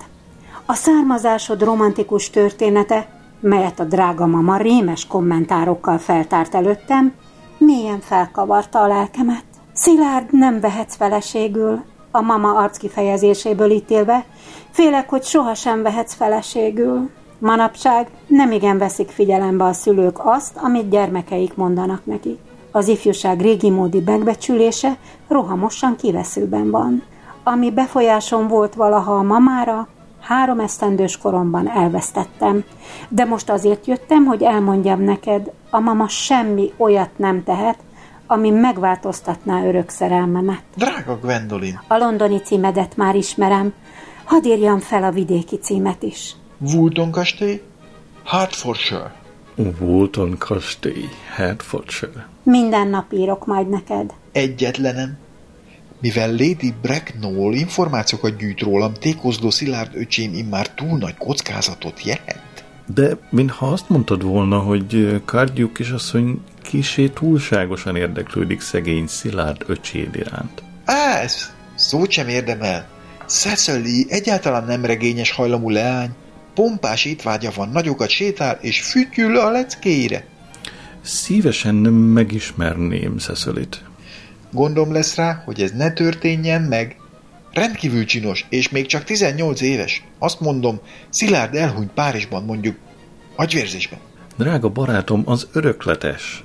a 0.66 0.74
származásod 0.74 1.62
romantikus 1.62 2.30
története, 2.30 3.08
melyet 3.40 3.80
a 3.80 3.84
drága 3.84 4.26
mama 4.26 4.56
rémes 4.56 5.06
kommentárokkal 5.06 5.98
feltárt 5.98 6.54
előttem, 6.54 7.12
mélyen 7.58 8.00
felkavarta 8.00 8.80
a 8.80 8.86
lelkemet. 8.86 9.44
Szilárd, 9.72 10.26
nem 10.30 10.60
vehetsz 10.60 10.96
feleségül, 10.96 11.84
a 12.14 12.20
mama 12.20 12.52
arckifejezéséből 12.52 13.70
ítélve, 13.70 14.24
félek, 14.70 15.08
hogy 15.08 15.22
sohasem 15.22 15.82
vehetsz 15.82 16.14
feleségül. 16.14 17.10
Manapság 17.38 18.08
nem 18.26 18.52
igen 18.52 18.78
veszik 18.78 19.08
figyelembe 19.08 19.64
a 19.64 19.72
szülők 19.72 20.16
azt, 20.26 20.56
amit 20.56 20.88
gyermekeik 20.88 21.54
mondanak 21.54 22.06
neki. 22.06 22.38
Az 22.70 22.88
ifjúság 22.88 23.40
régi 23.40 23.70
módi 23.70 24.02
megbecsülése 24.04 24.96
rohamosan 25.28 25.96
kiveszőben 25.96 26.70
van. 26.70 27.02
Ami 27.42 27.70
befolyásom 27.70 28.48
volt 28.48 28.74
valaha 28.74 29.14
a 29.14 29.22
mamára, 29.22 29.88
három 30.20 30.60
esztendős 30.60 31.18
koromban 31.18 31.68
elvesztettem. 31.68 32.64
De 33.08 33.24
most 33.24 33.50
azért 33.50 33.86
jöttem, 33.86 34.24
hogy 34.24 34.42
elmondjam 34.42 35.02
neked, 35.02 35.50
a 35.70 35.80
mama 35.80 36.08
semmi 36.08 36.72
olyat 36.76 37.10
nem 37.16 37.42
tehet, 37.44 37.78
ami 38.34 38.50
megváltoztatná 38.50 39.64
örök 39.66 39.88
szerelmemet. 39.88 40.62
Drága 40.76 41.18
Gwendolyn! 41.18 41.80
A 41.88 41.96
londoni 41.96 42.40
címedet 42.40 42.96
már 42.96 43.14
ismerem, 43.14 43.72
hadd 44.24 44.46
írjam 44.46 44.78
fel 44.78 45.02
a 45.02 45.10
vidéki 45.10 45.58
címet 45.58 46.02
is. 46.02 46.36
Woolton 46.58 47.10
kastély, 47.10 47.62
Hertfordshire. 48.24 49.14
Woolton 49.80 50.38
kastély, 50.38 51.08
Hertfordshire. 51.34 52.28
Minden 52.42 52.88
nap 52.88 53.12
írok 53.12 53.46
majd 53.46 53.68
neked. 53.68 54.12
Egyetlenem. 54.32 55.16
Mivel 56.00 56.30
Lady 56.30 56.74
Bracknell 56.82 57.52
információkat 57.52 58.36
gyűjt 58.36 58.60
rólam, 58.60 58.92
tékozló 58.92 59.50
Szilárd 59.50 59.96
öcsém 59.96 60.34
immár 60.34 60.68
túl 60.68 60.98
nagy 60.98 61.16
kockázatot 61.16 62.04
jelent. 62.04 62.64
De 62.94 63.18
mintha 63.30 63.66
azt 63.66 63.88
mondtad 63.88 64.22
volna, 64.22 64.58
hogy 64.58 65.22
Kárgyú 65.24 65.72
kisasszony 65.72 66.40
kisé 66.64 67.08
túlságosan 67.08 67.96
érdeklődik 67.96 68.60
szegény 68.60 69.06
Szilárd 69.06 69.62
öcséd 69.66 70.16
iránt. 70.16 70.62
Á, 70.84 71.20
ez 71.20 71.52
szót 71.74 72.10
sem 72.10 72.28
érdemel. 72.28 72.88
Cecily 73.26 74.06
egyáltalán 74.08 74.64
nem 74.64 74.84
regényes 74.84 75.30
hajlamú 75.30 75.70
leány. 75.70 76.10
Pompás 76.54 77.04
étvágya 77.04 77.50
van, 77.54 77.68
nagyokat 77.68 78.08
sétál, 78.08 78.58
és 78.60 78.82
fütyül 78.82 79.36
a 79.36 79.50
leckéire. 79.50 80.26
Szívesen 81.02 81.74
megismerném 81.74 83.16
Cecilit. 83.18 83.82
Gondom 84.52 84.92
lesz 84.92 85.14
rá, 85.14 85.42
hogy 85.44 85.62
ez 85.62 85.70
ne 85.70 85.92
történjen 85.92 86.62
meg. 86.62 86.96
Rendkívül 87.52 88.04
csinos, 88.04 88.46
és 88.48 88.68
még 88.68 88.86
csak 88.86 89.04
18 89.04 89.60
éves. 89.60 90.04
Azt 90.18 90.40
mondom, 90.40 90.80
Szilárd 91.08 91.54
elhunyt 91.54 91.90
Párizsban, 91.90 92.44
mondjuk 92.44 92.76
agyvérzésben. 93.36 93.98
Drága 94.36 94.68
barátom, 94.68 95.22
az 95.26 95.48
örökletes. 95.52 96.44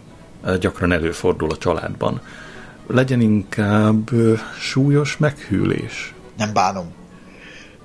Gyakran 0.60 0.92
előfordul 0.92 1.52
a 1.52 1.58
családban. 1.58 2.22
Legyen 2.88 3.22
inkább 3.22 4.12
ö, 4.12 4.34
súlyos 4.60 5.18
meghűlés. 5.18 6.14
Nem 6.38 6.54
bánom. 6.54 6.94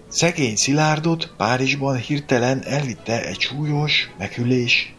Szegény 0.09 0.57
Szilárdot 0.57 1.33
Párizsban 1.37 1.97
hirtelen 1.97 2.63
elvitte 2.63 3.25
egy 3.25 3.41
súlyos 3.41 4.11
meghűlés. 4.19 4.95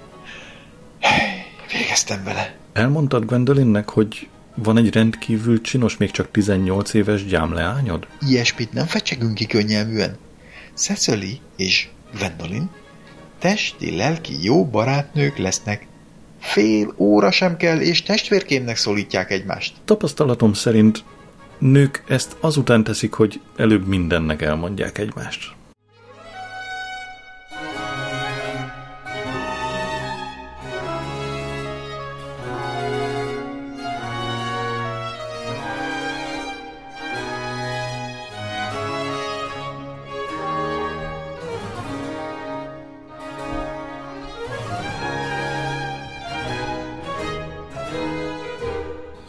Végeztem 1.72 2.24
vele. 2.24 2.56
Elmondtad 2.74 3.26
Gwendolynnek, 3.26 3.89
hogy 3.89 4.28
van 4.56 4.78
egy 4.78 4.93
rendkívül 4.93 5.62
csinos, 5.62 5.97
még 5.97 6.12
csak 6.12 6.32
18 6.32 6.93
éves 6.93 7.26
gyámleányod? 7.26 8.08
Ilyesmit 8.28 8.74
nem 8.74 8.86
fecsegünk 8.86 9.34
ki 9.34 9.45
könnyelműen. 9.45 10.18
Cecily 10.74 11.39
és 11.56 11.88
Gwendolyn 12.18 12.70
testi, 13.39 13.95
lelki 13.95 14.43
jó 14.43 14.66
barátnők 14.66 15.38
lesznek. 15.38 15.88
Fél 16.45 16.93
óra 16.97 17.31
sem 17.31 17.57
kell, 17.57 17.79
és 17.79 18.03
testvérkémnek 18.03 18.75
szólítják 18.75 19.31
egymást. 19.31 19.73
Tapasztalatom 19.85 20.53
szerint 20.53 21.03
nők 21.57 22.03
ezt 22.07 22.35
azután 22.39 22.83
teszik, 22.83 23.13
hogy 23.13 23.41
előbb 23.55 23.87
mindennek 23.87 24.41
elmondják 24.41 24.97
egymást. 24.97 25.55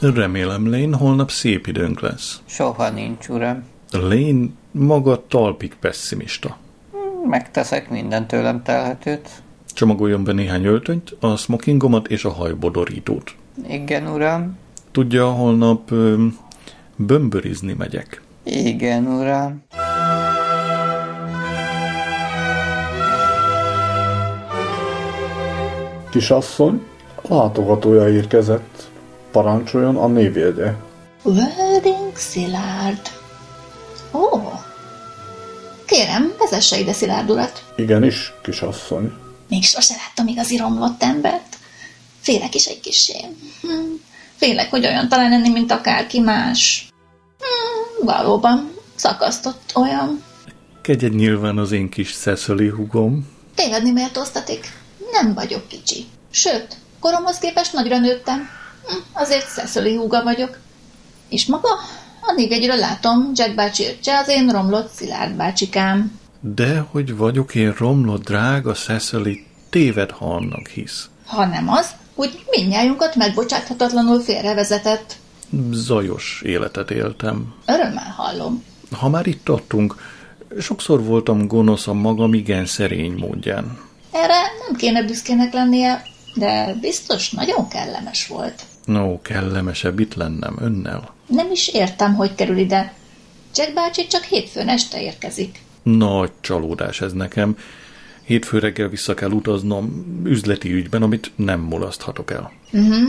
Remélem, 0.01 0.71
Lane, 0.71 0.97
holnap 0.97 1.31
szép 1.31 1.67
időnk 1.67 2.01
lesz. 2.01 2.41
Soha 2.45 2.91
nincs, 2.91 3.29
uram. 3.29 3.63
Lane 3.91 4.47
maga 4.71 5.27
talpig 5.27 5.75
pessimista. 5.81 6.57
Megteszek 7.29 7.91
minden 7.91 8.27
tőlem 8.27 8.63
telhetőt. 8.63 9.29
Csomagoljon 9.67 10.25
be 10.25 10.33
néhány 10.33 10.65
öltönyt, 10.65 11.17
a 11.21 11.37
smokingomat 11.37 12.09
és 12.09 12.25
a 12.25 12.31
hajbodorítót. 12.31 13.35
Igen, 13.69 14.07
uram. 14.07 14.59
Tudja, 14.91 15.31
holnap 15.31 15.91
ö, 15.91 16.27
bömbörizni 16.97 17.73
megyek. 17.73 18.23
Igen, 18.43 19.07
uram. 19.07 19.63
Kisasszony, 26.11 26.83
látogatója 27.29 28.09
érkezett. 28.09 28.91
Parancsoljon 29.37 29.97
a 29.97 30.07
névjegye. 30.07 30.73
Welding 31.23 32.17
Szilárd. 32.17 33.11
Ó, 34.13 34.41
kérem, 35.87 36.33
vezesse 36.39 36.79
ide 36.79 36.93
Szilárd 36.93 37.31
urat. 37.31 37.65
Igenis, 37.77 38.33
kisasszony. 38.43 39.13
Még 39.49 39.65
sose 39.65 39.95
láttam 39.95 40.27
igazi 40.27 40.57
romlott 40.57 41.03
embert. 41.03 41.57
Félek 42.21 42.55
is 42.55 42.67
egy 42.67 42.81
kissé. 42.81 43.17
Hm. 43.63 43.69
Félek, 44.37 44.71
hogy 44.71 44.87
olyan 44.87 45.09
talán 45.09 45.31
lenni, 45.31 45.49
mint 45.49 45.71
akárki 45.71 46.21
más. 46.21 46.89
Hm, 47.39 48.05
valóban, 48.05 48.71
szakasztott 48.95 49.73
olyan. 49.75 50.23
Kegyed 50.83 51.15
nyilván 51.15 51.59
az 51.59 51.73
én 51.73 51.89
kis 51.89 52.17
Cecily 52.17 52.69
hugom. 52.69 53.29
Tévedni 53.55 53.91
méltóztatik. 53.91 54.73
Nem 55.13 55.35
vagyok 55.35 55.69
kicsi. 55.69 56.05
Sőt, 56.31 56.77
koromhoz 57.01 57.39
képest 57.39 57.73
nagyra 57.73 57.99
nőttem. 57.99 58.65
Azért 59.13 59.53
Cecily 59.55 59.97
húga 59.97 60.23
vagyok. 60.23 60.59
És 61.29 61.47
maga? 61.47 61.69
A 62.21 62.33
névjegyről 62.37 62.77
látom, 62.77 63.31
Jack 63.35 63.55
bácsi 63.55 63.85
öccse 63.85 64.19
az 64.19 64.29
én 64.29 64.49
romlott 64.49 64.93
Szilárd 64.93 65.35
bácsikám. 65.35 66.19
De 66.41 66.79
hogy 66.91 67.17
vagyok 67.17 67.55
én 67.55 67.75
romlott, 67.79 68.25
drága 68.25 68.73
Cecily, 68.73 69.47
téved, 69.71 70.11
ha 70.11 70.35
annak 70.35 70.69
hisz. 70.69 71.09
Ha 71.27 71.47
nem 71.47 71.69
az, 71.69 71.91
hogy 72.15 72.45
mindnyájunkat 72.51 73.15
megbocsáthatatlanul 73.15 74.21
félrevezetett. 74.21 75.17
Zajos 75.71 76.43
életet 76.45 76.91
éltem. 76.91 77.55
Örömmel 77.67 78.15
hallom. 78.17 78.65
Ha 78.91 79.09
már 79.09 79.27
itt 79.27 79.45
tartunk, 79.45 79.95
sokszor 80.61 81.05
voltam 81.05 81.47
gonosz 81.47 81.87
a 81.87 81.93
magam 81.93 82.35
igen 82.35 82.67
szerény 82.67 83.13
módján. 83.13 83.79
Erre 84.13 84.41
nem 84.67 84.77
kéne 84.77 85.03
büszkének 85.03 85.53
lennie, 85.53 86.03
de 86.35 86.75
biztos 86.81 87.31
nagyon 87.31 87.69
kellemes 87.69 88.27
volt. 88.27 88.63
No, 88.87 89.23
kellemesebb 89.23 90.01
itt 90.01 90.15
lennem 90.15 90.57
önnel. 90.61 91.15
Nem 91.27 91.51
is 91.51 91.69
értem, 91.69 92.15
hogy 92.15 92.35
kerül 92.35 92.59
ide. 92.59 92.95
Jack 93.55 93.75
bácsi 93.75 94.07
csak 94.07 94.23
hétfőn 94.23 94.69
este 94.69 95.03
érkezik. 95.03 95.61
Nagy 95.83 96.31
csalódás 96.41 97.01
ez 97.01 97.13
nekem. 97.13 97.57
Hétfő 98.25 98.59
reggel 98.59 98.89
vissza 98.89 99.15
kell 99.15 99.31
utaznom 99.31 100.07
üzleti 100.25 100.73
ügyben, 100.73 101.03
amit 101.03 101.33
nem 101.37 101.61
mulaszthatok 101.61 102.31
el. 102.31 102.53
Uh-huh. 102.73 103.09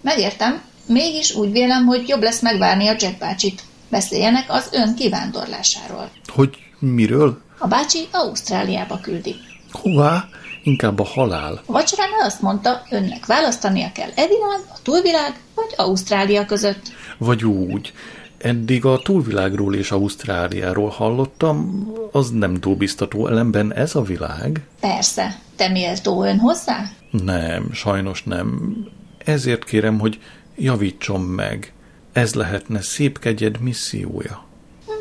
Megértem. 0.00 0.62
Mégis 0.86 1.34
úgy 1.34 1.52
vélem, 1.52 1.84
hogy 1.84 2.08
jobb 2.08 2.22
lesz 2.22 2.40
megvárni 2.40 2.88
a 2.88 2.96
Jack 2.98 3.18
bácsit. 3.18 3.62
Beszéljenek 3.88 4.44
az 4.48 4.68
ön 4.72 4.94
kivándorlásáról. 4.94 6.10
Hogy 6.26 6.56
miről? 6.78 7.40
A 7.58 7.66
bácsi 7.66 7.98
Ausztráliába 8.12 8.98
küldi. 9.00 9.34
Hová? 9.70 10.28
Inkább 10.66 10.98
a 10.98 11.04
halál. 11.04 11.62
A 11.66 11.72
vacsorán 11.72 12.08
azt 12.20 12.40
mondta, 12.40 12.82
önnek 12.90 13.26
választania 13.26 13.92
kell 13.92 14.10
Edinán, 14.14 14.60
a 14.68 14.78
túlvilág 14.82 15.34
vagy 15.54 15.74
Ausztrália 15.76 16.46
között. 16.46 16.92
Vagy 17.18 17.44
úgy. 17.44 17.92
Eddig 18.38 18.84
a 18.84 18.98
túlvilágról 18.98 19.74
és 19.74 19.90
Ausztráliáról 19.90 20.88
hallottam, 20.88 21.86
az 22.12 22.30
nem 22.30 22.54
túl 22.54 22.76
biztató, 22.76 23.26
ellenben 23.26 23.74
ez 23.74 23.94
a 23.94 24.02
világ? 24.02 24.66
Persze. 24.80 25.38
Te 25.56 25.68
méltó 25.68 26.24
ön 26.24 26.38
hozzá? 26.38 26.84
Nem, 27.10 27.72
sajnos 27.72 28.22
nem. 28.22 28.76
Ezért 29.24 29.64
kérem, 29.64 29.98
hogy 29.98 30.20
javítson 30.56 31.20
meg. 31.20 31.72
Ez 32.12 32.34
lehetne 32.34 32.80
szép 32.80 33.18
kegyed 33.18 33.60
missziója. 33.60 34.44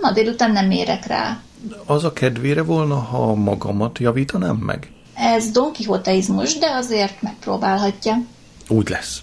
Ma 0.01 0.11
délután 0.11 0.51
nem 0.51 0.72
érek 0.72 1.05
rá. 1.05 1.41
Az 1.86 2.03
a 2.03 2.14
kedvére 2.14 2.64
volna, 2.64 2.95
ha 2.95 3.34
magamat 3.34 3.99
javítanám 3.99 4.55
meg? 4.55 4.91
Ez 5.16 5.51
Don 5.51 5.74
Quixoteizmus, 5.74 6.57
de 6.57 6.72
azért 6.72 7.22
megpróbálhatja. 7.22 8.22
Úgy 8.68 8.89
lesz. 8.89 9.22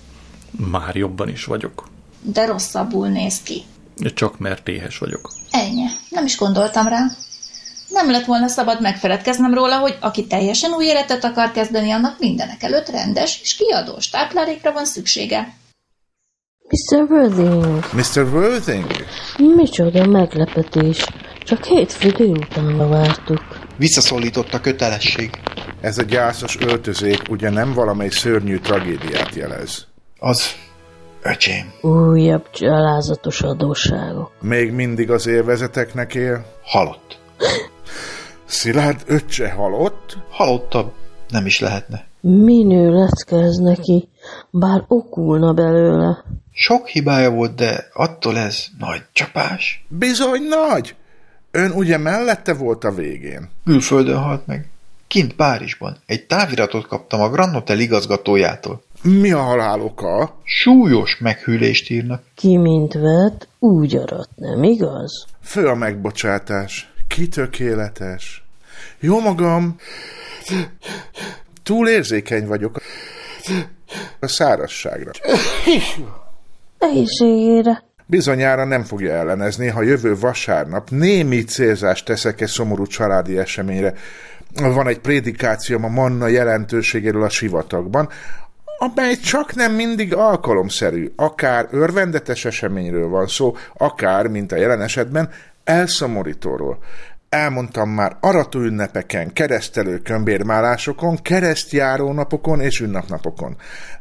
Már 0.70 0.96
jobban 0.96 1.28
is 1.28 1.44
vagyok. 1.44 1.88
De 2.22 2.46
rosszabbul 2.46 3.08
néz 3.08 3.42
ki. 3.42 3.62
Csak 4.14 4.38
mert 4.38 4.68
éhes 4.68 4.98
vagyok. 4.98 5.32
Ennyi. 5.50 5.86
Nem 6.08 6.24
is 6.24 6.36
gondoltam 6.36 6.88
rá. 6.88 7.06
Nem 7.88 8.10
lett 8.10 8.24
volna 8.24 8.48
szabad 8.48 8.80
megfeledkeznem 8.80 9.54
róla, 9.54 9.78
hogy 9.78 9.96
aki 10.00 10.26
teljesen 10.26 10.72
új 10.72 10.84
életet 10.84 11.24
akar 11.24 11.50
kezdeni, 11.50 11.90
annak 11.90 12.18
mindenek 12.18 12.62
előtt 12.62 12.88
rendes 12.88 13.40
és 13.42 13.56
kiadós 13.56 14.08
táplálékra 14.10 14.72
van 14.72 14.84
szüksége. 14.84 15.54
Mr. 16.68 17.10
Worthing, 17.10 17.84
Mr. 17.92 18.34
Worthing? 18.34 18.86
micsoda 19.36 20.06
meglepetés. 20.06 21.04
Csak 21.44 21.64
hétfő 21.64 22.08
délutánra 22.08 22.88
vártuk. 22.88 23.59
Visszaszólított 23.80 24.52
a 24.52 24.60
kötelesség. 24.60 25.30
Ez 25.80 25.98
a 25.98 26.02
gyászos 26.02 26.58
öltözék 26.60 27.22
ugye 27.30 27.50
nem 27.50 27.72
valamely 27.72 28.08
szörnyű 28.08 28.58
tragédiát 28.58 29.34
jelez. 29.34 29.86
Az, 30.18 30.46
öcsém, 31.22 31.72
Újabb 31.82 32.46
gyalázatos 32.58 33.42
adósságok. 33.42 34.32
Még 34.40 34.72
mindig 34.72 35.10
az 35.10 35.26
élvezeteknek 35.26 36.14
él? 36.14 36.44
halott. 36.62 37.18
Szilárd 38.44 39.02
öccse 39.06 39.50
halott? 39.50 40.18
Halottabb 40.30 40.92
nem 41.28 41.46
is 41.46 41.60
lehetne. 41.60 42.06
Minő 42.20 42.90
leckez 42.92 43.56
neki, 43.56 44.08
bár 44.50 44.84
okulna 44.88 45.52
belőle. 45.52 46.24
Sok 46.52 46.86
hibája 46.86 47.30
volt, 47.30 47.54
de 47.54 47.86
attól 47.92 48.38
ez 48.38 48.64
nagy 48.78 49.02
csapás. 49.12 49.86
Bizony 49.88 50.42
nagy! 50.48 50.94
Ön 51.50 51.70
ugye 51.70 51.98
mellette 51.98 52.54
volt 52.54 52.84
a 52.84 52.90
végén. 52.90 53.50
Külföldön 53.64 54.18
halt 54.18 54.46
meg. 54.46 54.68
Kint 55.06 55.34
Párizsban. 55.34 55.96
Egy 56.06 56.26
táviratot 56.26 56.86
kaptam 56.86 57.20
a 57.20 57.30
Grand 57.30 57.52
Hotel 57.52 57.78
igazgatójától. 57.78 58.82
Mi 59.02 59.32
a 59.32 59.40
halál 59.40 59.80
oka? 59.80 60.40
Súlyos 60.44 61.18
meghűlést 61.18 61.90
írnak. 61.90 62.22
Ki 62.34 62.56
mint 62.56 62.92
vett, 62.92 63.48
úgy 63.58 63.96
arat, 63.96 64.28
nem 64.34 64.62
igaz? 64.62 65.26
Fő 65.42 65.66
a 65.66 65.74
megbocsátás. 65.74 66.92
Kitökéletes. 67.08 68.44
Jó 69.00 69.20
magam. 69.20 69.76
Túl 71.62 71.88
érzékeny 71.88 72.46
vagyok 72.46 72.80
a 74.20 74.26
szárazságra. 74.26 75.10
Egészségére. 76.78 77.84
Bizonyára 78.10 78.64
nem 78.64 78.82
fogja 78.82 79.12
ellenezni, 79.12 79.68
ha 79.68 79.82
jövő 79.82 80.18
vasárnap 80.18 80.90
némi 80.90 81.44
célzást 81.44 82.04
teszek 82.04 82.40
egy 82.40 82.48
szomorú 82.48 82.86
családi 82.86 83.38
eseményre. 83.38 83.94
Van 84.54 84.88
egy 84.88 84.98
prédikációm 84.98 85.84
a 85.84 85.88
manna 85.88 86.26
jelentőségéről 86.26 87.22
a 87.22 87.28
sivatagban, 87.28 88.08
amely 88.78 89.14
csak 89.14 89.54
nem 89.54 89.72
mindig 89.72 90.14
alkalomszerű. 90.14 91.12
Akár 91.16 91.68
örvendetes 91.70 92.44
eseményről 92.44 93.08
van 93.08 93.26
szó, 93.26 93.56
akár, 93.76 94.26
mint 94.26 94.52
a 94.52 94.56
jelen 94.56 94.82
esetben, 94.82 95.30
elszomorítóról. 95.64 96.78
Elmondtam 97.30 97.90
már 97.90 98.16
arató 98.20 98.60
ünnepeken, 98.60 99.32
keresztelő 99.32 99.98
kömbérmálásokon, 99.98 101.16
keresztjáró 101.22 102.12
napokon 102.12 102.60
és 102.60 102.80
ünnapnapokon. 102.80 103.56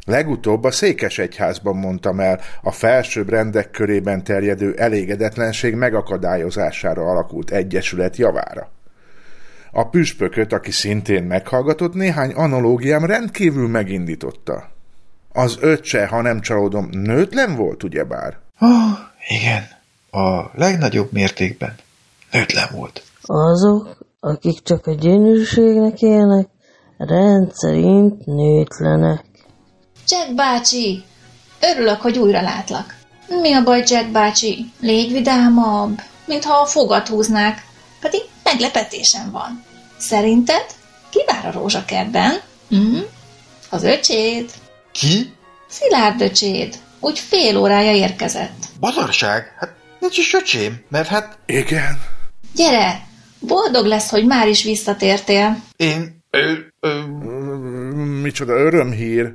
Legutóbb 0.06 0.64
a 0.64 0.72
Székes 0.72 1.18
Egyházban 1.18 1.76
mondtam 1.76 2.20
el 2.20 2.42
a 2.62 2.72
felsőbb 2.72 3.30
rendek 3.30 3.72
körében 3.72 4.24
terjedő 4.24 4.74
elégedetlenség 4.78 5.76
megakadályozására 5.76 7.02
alakult 7.02 7.52
egyesület 7.52 8.18
javára. 8.18 8.72
A 9.72 9.90
püspököt, 9.90 10.54
aki 10.54 10.72
szintén 10.72 11.24
meghallgatott, 11.24 11.94
néhány 11.94 12.32
analógiám 12.32 13.06
rendkívül 13.06 13.68
megindította. 13.68 14.72
Az 15.34 15.58
öccse, 15.60 16.08
ha 16.08 16.22
nem 16.22 16.42
csalódom, 16.42 16.90
nőtlen 16.92 17.56
volt, 17.56 17.84
ugyebár? 17.84 18.38
Ah, 18.58 18.98
igen. 19.28 19.68
A 20.12 20.52
legnagyobb 20.54 21.12
mértékben 21.12 21.76
nőtlen 22.32 22.68
volt. 22.72 23.04
Azok, 23.32 23.98
akik 24.20 24.62
csak 24.64 24.88
a 24.88 24.94
gyönyörűségnek 24.94 26.02
élnek, 26.02 26.48
rendszerint 26.98 28.26
nőtlenek. 28.26 29.26
Jack 30.08 30.36
bácsi! 30.36 31.04
Örülök, 31.62 32.02
hogy 32.02 32.18
újra 32.18 32.42
látlak. 32.42 32.96
Mi 33.42 33.54
a 33.54 33.64
baj, 33.64 33.84
Jack 33.88 34.12
bácsi? 34.12 34.72
Légy 34.80 35.12
vidámabb, 35.12 36.02
mintha 36.26 36.54
a 36.54 36.66
fogat 36.66 37.08
húznák. 37.08 37.66
Pedig 38.02 38.22
meglepetésem 38.44 39.32
van. 39.32 39.64
Szerinted 39.98 40.66
ki 41.10 41.24
vár 41.26 41.46
a 41.46 41.52
rózsakertben? 41.52 42.40
Hm? 42.70 42.98
Az 43.70 43.84
öcséd. 43.84 44.52
Ki? 44.92 45.34
Szilárd 45.68 46.22
öcséd. 46.22 46.76
Úgy 47.00 47.20
fél 47.20 47.58
órája 47.58 47.92
érkezett. 47.92 48.66
Bazarság? 48.80 49.56
Hát 49.60 49.76
nincs 50.00 50.18
is 50.18 50.34
öcsém, 50.34 50.86
mert 50.90 51.08
hát 51.08 51.38
Igen. 51.46 52.02
Gyere! 52.56 53.08
Boldog 53.40 53.86
lesz, 53.86 54.10
hogy 54.10 54.26
már 54.26 54.48
is 54.48 54.64
visszatértél. 54.64 55.62
én... 55.76 56.18
Ö, 56.32 56.52
ö, 56.80 57.02
Micsoda 58.22 58.54
örömhír. 58.54 59.34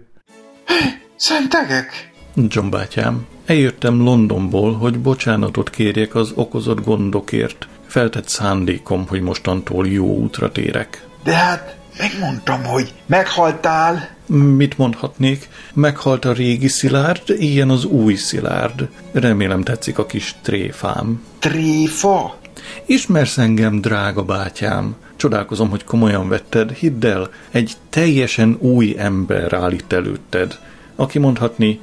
szentegek! 1.17 2.13
John 2.35 2.71
bátyám, 2.71 3.27
eljöttem 3.47 4.03
Londonból, 4.03 4.73
hogy 4.75 4.99
bocsánatot 4.99 5.71
kérjek 5.71 6.15
az 6.15 6.33
okozott 6.35 6.85
gondokért. 6.85 7.69
Feltett 7.87 8.29
szándékom, 8.29 9.07
hogy 9.09 9.21
mostantól 9.21 9.89
jó 9.89 10.07
útra 10.17 10.53
térek. 10.53 11.07
De 11.25 11.35
hát 11.35 11.77
megmondtam, 11.99 12.65
hogy 12.65 12.93
meghaltál. 13.07 14.09
Mit 14.57 14.79
mondhatnék? 14.79 15.49
Meghalt 15.75 16.25
a 16.25 16.33
régi 16.33 16.69
szilárd, 16.69 17.23
ilyen 17.27 17.71
az 17.71 17.85
új 17.85 18.15
szilárd. 18.15 18.89
Remélem 19.13 19.63
tetszik 19.63 19.99
a 19.99 20.07
kis 20.07 20.35
tréfám. 20.43 21.25
Tréfa? 21.39 22.39
Ismersz 22.87 23.39
engem, 23.39 23.81
drága 23.81 24.23
bátyám? 24.23 24.97
Csodálkozom, 25.17 25.71
hogy 25.71 25.85
komolyan 25.85 26.29
vetted. 26.29 26.71
Hidd 26.71 27.07
el, 27.07 27.31
egy 27.51 27.73
teljesen 27.91 28.57
új 28.61 28.95
ember 28.99 29.53
áll 29.53 29.73
itt 29.73 29.93
előtted, 29.93 30.59
aki 30.97 31.19
mondhatni 31.19 31.81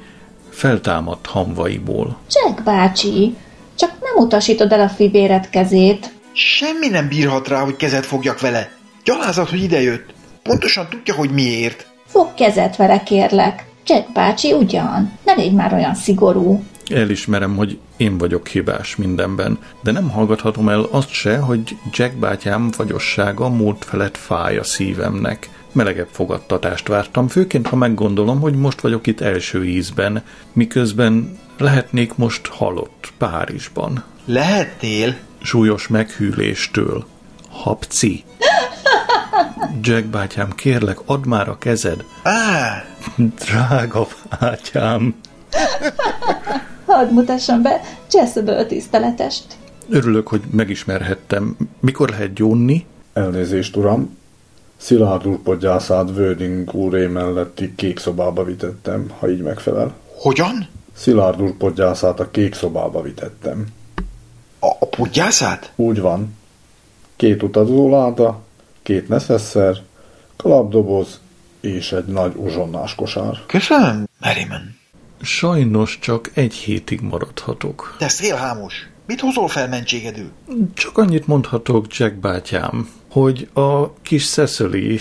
feltámadt 0.50 1.26
hamvaiból. 1.26 2.18
Jack 2.28 2.62
bácsi, 2.62 3.34
csak 3.74 3.90
nem 4.00 4.24
utasítod 4.24 4.72
el 4.72 4.80
a 4.80 4.88
fivéred 4.88 5.48
kezét. 5.50 6.12
Semmi 6.32 6.88
nem 6.88 7.08
bírhat 7.08 7.48
rá, 7.48 7.60
hogy 7.60 7.76
kezet 7.76 8.06
fogjak 8.06 8.40
vele. 8.40 8.70
Gyalázat, 9.04 9.50
hogy 9.50 9.62
idejött. 9.62 10.14
Pontosan 10.42 10.88
tudja, 10.88 11.14
hogy 11.14 11.30
miért. 11.30 11.86
Fog 12.06 12.34
kezet 12.34 12.76
vele, 12.76 13.02
kérlek. 13.02 13.64
Jack 13.86 14.12
bácsi 14.12 14.52
ugyan. 14.52 15.12
Ne 15.24 15.32
légy 15.32 15.52
már 15.52 15.72
olyan 15.72 15.94
szigorú. 15.94 16.62
Elismerem, 16.94 17.56
hogy 17.56 17.78
én 18.02 18.18
vagyok 18.18 18.48
hibás 18.48 18.96
mindenben, 18.96 19.58
de 19.82 19.92
nem 19.92 20.10
hallgathatom 20.10 20.68
el 20.68 20.86
azt 20.90 21.10
se, 21.10 21.38
hogy 21.38 21.76
Jack 21.92 22.14
bátyám 22.14 22.70
fagyossága 22.70 23.48
múlt 23.48 23.84
felett 23.84 24.16
fáj 24.16 24.56
a 24.58 24.64
szívemnek. 24.64 25.50
melegebb 25.72 26.08
fogadtatást 26.10 26.88
vártam, 26.88 27.28
főként 27.28 27.66
ha 27.66 27.76
meggondolom, 27.76 28.40
hogy 28.40 28.54
most 28.54 28.80
vagyok 28.80 29.06
itt 29.06 29.20
első 29.20 29.64
ízben, 29.64 30.22
miközben 30.52 31.38
lehetnék 31.58 32.16
most 32.16 32.46
halott 32.46 33.12
Párizsban. 33.18 34.04
Lehetnél? 34.24 35.14
Súlyos 35.42 35.88
meghűléstől. 35.88 37.06
Hapci. 37.50 38.24
Jack 39.80 40.04
bátyám, 40.04 40.50
kérlek, 40.50 40.98
add 41.06 41.26
már 41.26 41.48
a 41.48 41.58
kezed. 41.58 42.04
Á, 42.22 42.84
Drága 43.16 44.06
bátyám. 44.40 45.14
Hadd 46.92 47.12
mutassam 47.12 47.62
be 47.62 47.80
Cseszöből 48.06 48.66
tiszteletest. 48.66 49.44
Örülök, 49.88 50.28
hogy 50.28 50.40
megismerhettem. 50.50 51.56
Mikor 51.80 52.08
lehet 52.08 52.32
gyónni? 52.32 52.86
Elnézést, 53.12 53.76
uram. 53.76 54.16
Szilárd 54.76 55.26
úr 55.26 55.38
podgyászát 55.38 56.10
Wörding 56.10 56.74
úré 56.74 57.06
melletti 57.06 57.74
kék 57.74 57.98
szobába 57.98 58.44
vitettem, 58.44 59.10
ha 59.18 59.30
így 59.30 59.40
megfelel. 59.40 59.94
hogyan? 60.16 60.68
Szilárd 60.96 61.42
úr 61.42 61.56
podgyászát 61.56 62.20
a 62.20 62.30
kék 62.30 62.54
szobába 62.54 63.02
vitettem. 63.02 63.66
A, 64.58 64.66
a 64.66 64.86
podgyászát? 64.86 65.72
Úgy 65.76 66.00
van. 66.00 66.36
Két 67.16 67.42
utazóláda, 67.42 68.40
két 68.82 69.08
neszesszer, 69.08 69.76
kalapdoboz 70.36 71.20
és 71.60 71.92
egy 71.92 72.06
nagy 72.06 72.32
uzsonnás 72.36 72.94
kosár. 72.94 73.38
Köszönöm, 73.46 74.04
Merriman. 74.20 74.80
Sajnos 75.22 75.98
csak 75.98 76.30
egy 76.34 76.54
hétig 76.54 77.00
maradhatok. 77.00 77.94
Te 77.98 78.08
szélhámos. 78.08 78.86
Mit 79.06 79.20
hozol 79.20 79.48
fel 79.48 79.68
mentségedül? 79.68 80.30
Csak 80.74 80.98
annyit 80.98 81.26
mondhatok, 81.26 81.96
Jack 81.96 82.14
bátyám, 82.14 82.88
hogy 83.10 83.48
a 83.52 83.92
kis 83.92 84.30
Cecily 84.30 84.98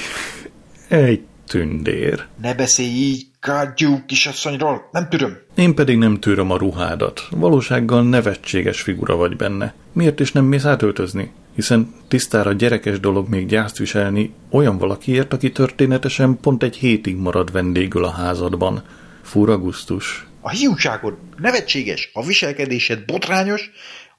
egy 0.88 1.22
tündér. 1.48 2.26
Ne 2.42 2.54
beszélj 2.54 2.90
így, 2.90 3.26
kágyú 3.40 4.06
kisasszonyról, 4.06 4.90
nem 4.92 5.10
tudom. 5.10 5.38
Én 5.56 5.76
pedig 5.76 5.98
nem 5.98 6.20
tűröm 6.20 6.52
a 6.52 6.58
ruhádat. 6.58 7.28
Valósággal 7.30 8.04
nevetséges 8.04 8.82
figura 8.82 9.16
vagy 9.16 9.36
benne. 9.36 9.74
Miért 9.94 10.20
is 10.20 10.32
nem 10.32 10.46
mész 10.46 10.66
átöltözni? 10.66 11.32
Hiszen 11.56 11.94
tisztára 12.08 12.54
gyerekes 12.54 13.00
dolog 13.00 13.30
még 13.30 13.48
gyászt 13.48 13.78
viselni 13.78 14.34
olyan 14.50 14.78
valakiért, 14.78 15.34
aki 15.34 15.52
történetesen 15.52 16.38
pont 16.42 16.64
egy 16.64 16.76
hétig 16.76 17.16
marad 17.16 17.52
vendégül 17.52 18.04
a 18.04 18.12
házadban. 18.12 18.84
Fura 19.32 19.58
gusztus. 19.58 20.28
A 20.42 20.50
hiúságod 20.50 21.18
nevetséges, 21.38 22.10
a 22.14 22.26
viselkedésed 22.26 23.06
botrányos, 23.06 23.70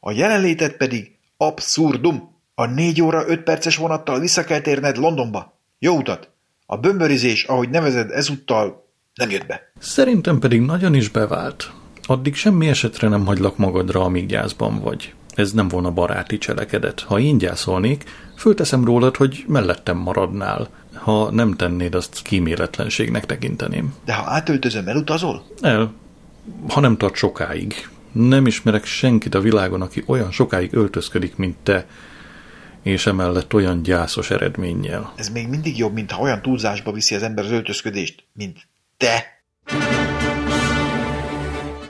a 0.00 0.12
jelenléted 0.12 0.72
pedig 0.76 1.10
abszurdum. 1.36 2.40
A 2.54 2.66
négy 2.66 3.02
óra 3.02 3.28
öt 3.28 3.42
perces 3.42 3.76
vonattal 3.76 4.20
vissza 4.20 4.44
kell 4.44 4.60
térned 4.60 4.96
Londonba. 4.96 5.60
Jó 5.78 5.96
utat! 5.96 6.30
A 6.66 6.76
bömbörizés, 6.76 7.44
ahogy 7.44 7.68
nevezed 7.68 8.10
ezúttal, 8.10 8.88
nem 9.14 9.30
jött 9.30 9.46
be. 9.46 9.72
Szerintem 9.78 10.38
pedig 10.38 10.60
nagyon 10.60 10.94
is 10.94 11.08
bevált. 11.08 11.70
Addig 12.02 12.34
semmi 12.34 12.68
esetre 12.68 13.08
nem 13.08 13.26
hagylak 13.26 13.56
magadra, 13.56 14.00
amíg 14.00 14.26
gyászban 14.26 14.80
vagy. 14.80 15.14
Ez 15.34 15.52
nem 15.52 15.68
volna 15.68 15.90
baráti 15.90 16.38
cselekedet. 16.38 17.00
Ha 17.00 17.18
én 17.18 17.38
gyászolnék, 17.38 18.04
fölteszem 18.36 18.84
rólad, 18.84 19.16
hogy 19.16 19.44
mellettem 19.46 19.96
maradnál. 19.96 20.68
Ha 20.95 21.30
nem 21.30 21.55
tennéd, 21.55 21.95
azt 21.95 22.22
kíméletlenségnek 22.22 23.26
tekinteném. 23.26 23.95
De 24.05 24.14
ha 24.14 24.30
átöltözöm, 24.30 24.88
elutazol? 24.88 25.45
El, 25.61 25.93
ha 26.68 26.80
nem 26.80 26.97
tart 26.97 27.14
sokáig. 27.14 27.88
Nem 28.12 28.47
ismerek 28.47 28.84
senkit 28.84 29.34
a 29.34 29.40
világon, 29.40 29.82
aki 29.82 30.03
olyan 30.07 30.30
sokáig 30.30 30.74
öltözködik, 30.74 31.36
mint 31.36 31.57
te, 31.62 31.86
és 32.82 33.07
emellett 33.07 33.55
olyan 33.55 33.82
gyászos 33.82 34.30
eredménnyel. 34.30 35.12
Ez 35.16 35.28
még 35.28 35.49
mindig 35.49 35.78
jobb, 35.78 35.93
mint 35.93 36.11
ha 36.11 36.22
olyan 36.22 36.43
túlzásba 36.43 36.93
viszi 36.93 37.14
az 37.14 37.22
ember 37.22 37.45
az 37.45 37.51
öltözködést, 37.51 38.24
mint 38.32 38.68
te. 38.97 39.24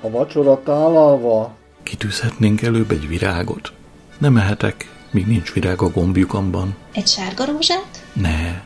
A 0.01 0.11
vacsora 0.11 0.63
tálalva, 0.65 1.57
Kitűzhetnénk 1.83 2.63
előbb 2.63 2.91
egy 2.91 3.09
virágot? 3.09 3.73
Nem 4.19 4.37
ehetek, 4.37 4.91
míg 5.11 5.27
nincs 5.27 5.53
virág 5.53 5.83
a 5.83 5.91
gombjukamban. 5.91 6.77
Egy 6.93 7.07
sárga 7.07 7.45
rózsát? 7.45 8.07
Ne, 8.13 8.63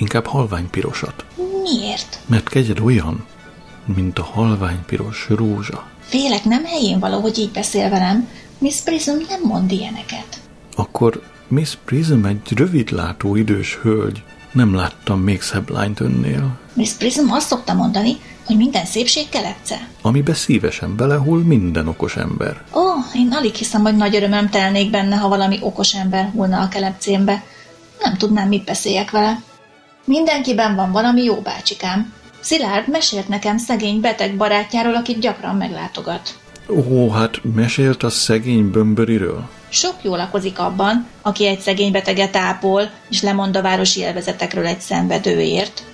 inkább 0.00 0.26
halványpirosat. 0.26 1.24
Miért? 1.62 2.20
Mert 2.26 2.48
kegyed 2.48 2.80
olyan, 2.80 3.24
mint 3.94 4.18
a 4.18 4.22
halványpiros 4.22 5.26
rózsa. 5.28 5.86
Félek 6.00 6.44
nem 6.44 6.64
helyén 6.64 6.98
való, 6.98 7.20
hogy 7.20 7.38
így 7.38 7.50
beszél 7.50 7.90
velem. 7.90 8.28
Miss 8.58 8.80
Prism 8.80 9.10
nem 9.28 9.40
mond 9.42 9.72
ilyeneket. 9.72 10.40
Akkor 10.76 11.22
Miss 11.48 11.76
Prism 11.84 12.24
egy 12.24 12.52
rövidlátó 12.56 13.36
idős 13.36 13.78
hölgy. 13.82 14.22
Nem 14.52 14.74
láttam 14.74 15.20
még 15.20 15.42
szebb 15.42 15.70
lányt 15.70 16.00
önnél. 16.00 16.58
Miss 16.72 16.92
Prism 16.92 17.30
azt 17.30 17.46
szokta 17.46 17.74
mondani, 17.74 18.16
hogy 18.46 18.56
minden 18.56 18.84
szépség 18.84 19.28
kelepce. 19.28 19.88
Amibe 20.02 20.34
szívesen 20.34 20.96
belehull 20.96 21.42
minden 21.42 21.88
okos 21.88 22.16
ember. 22.16 22.62
Ó, 22.74 22.80
én 23.14 23.32
alig 23.32 23.54
hiszem, 23.54 23.82
hogy 23.82 23.96
nagy 23.96 24.16
örömöm 24.16 24.48
telnék 24.48 24.90
benne, 24.90 25.16
ha 25.16 25.28
valami 25.28 25.58
okos 25.62 25.94
ember 25.94 26.30
hullna 26.34 26.60
a 26.60 26.68
kelepcémbe. 26.68 27.44
Nem 28.02 28.16
tudnám, 28.16 28.48
mit 28.48 28.64
beszéljek 28.64 29.10
vele. 29.10 29.42
Mindenkiben 30.04 30.74
van 30.74 30.92
valami 30.92 31.22
jó 31.22 31.34
bácsikám. 31.34 32.12
Szilárd 32.40 32.88
mesélt 32.88 33.28
nekem 33.28 33.58
szegény 33.58 34.00
beteg 34.00 34.36
barátjáról, 34.36 34.94
akit 34.94 35.20
gyakran 35.20 35.56
meglátogat. 35.56 36.38
Ó, 36.68 37.10
hát 37.10 37.40
mesélt 37.54 38.02
a 38.02 38.10
szegény 38.10 38.70
bömböriről? 38.70 39.48
Sok 39.68 39.94
jó 40.02 40.16
lakozik 40.16 40.58
abban, 40.58 41.06
aki 41.22 41.46
egy 41.46 41.60
szegény 41.60 41.92
beteget 41.92 42.36
ápol, 42.36 42.90
és 43.10 43.22
lemond 43.22 43.56
a 43.56 43.62
városi 43.62 44.00
élvezetekről 44.00 44.66
egy 44.66 44.80
szenvedőért. 44.80 45.84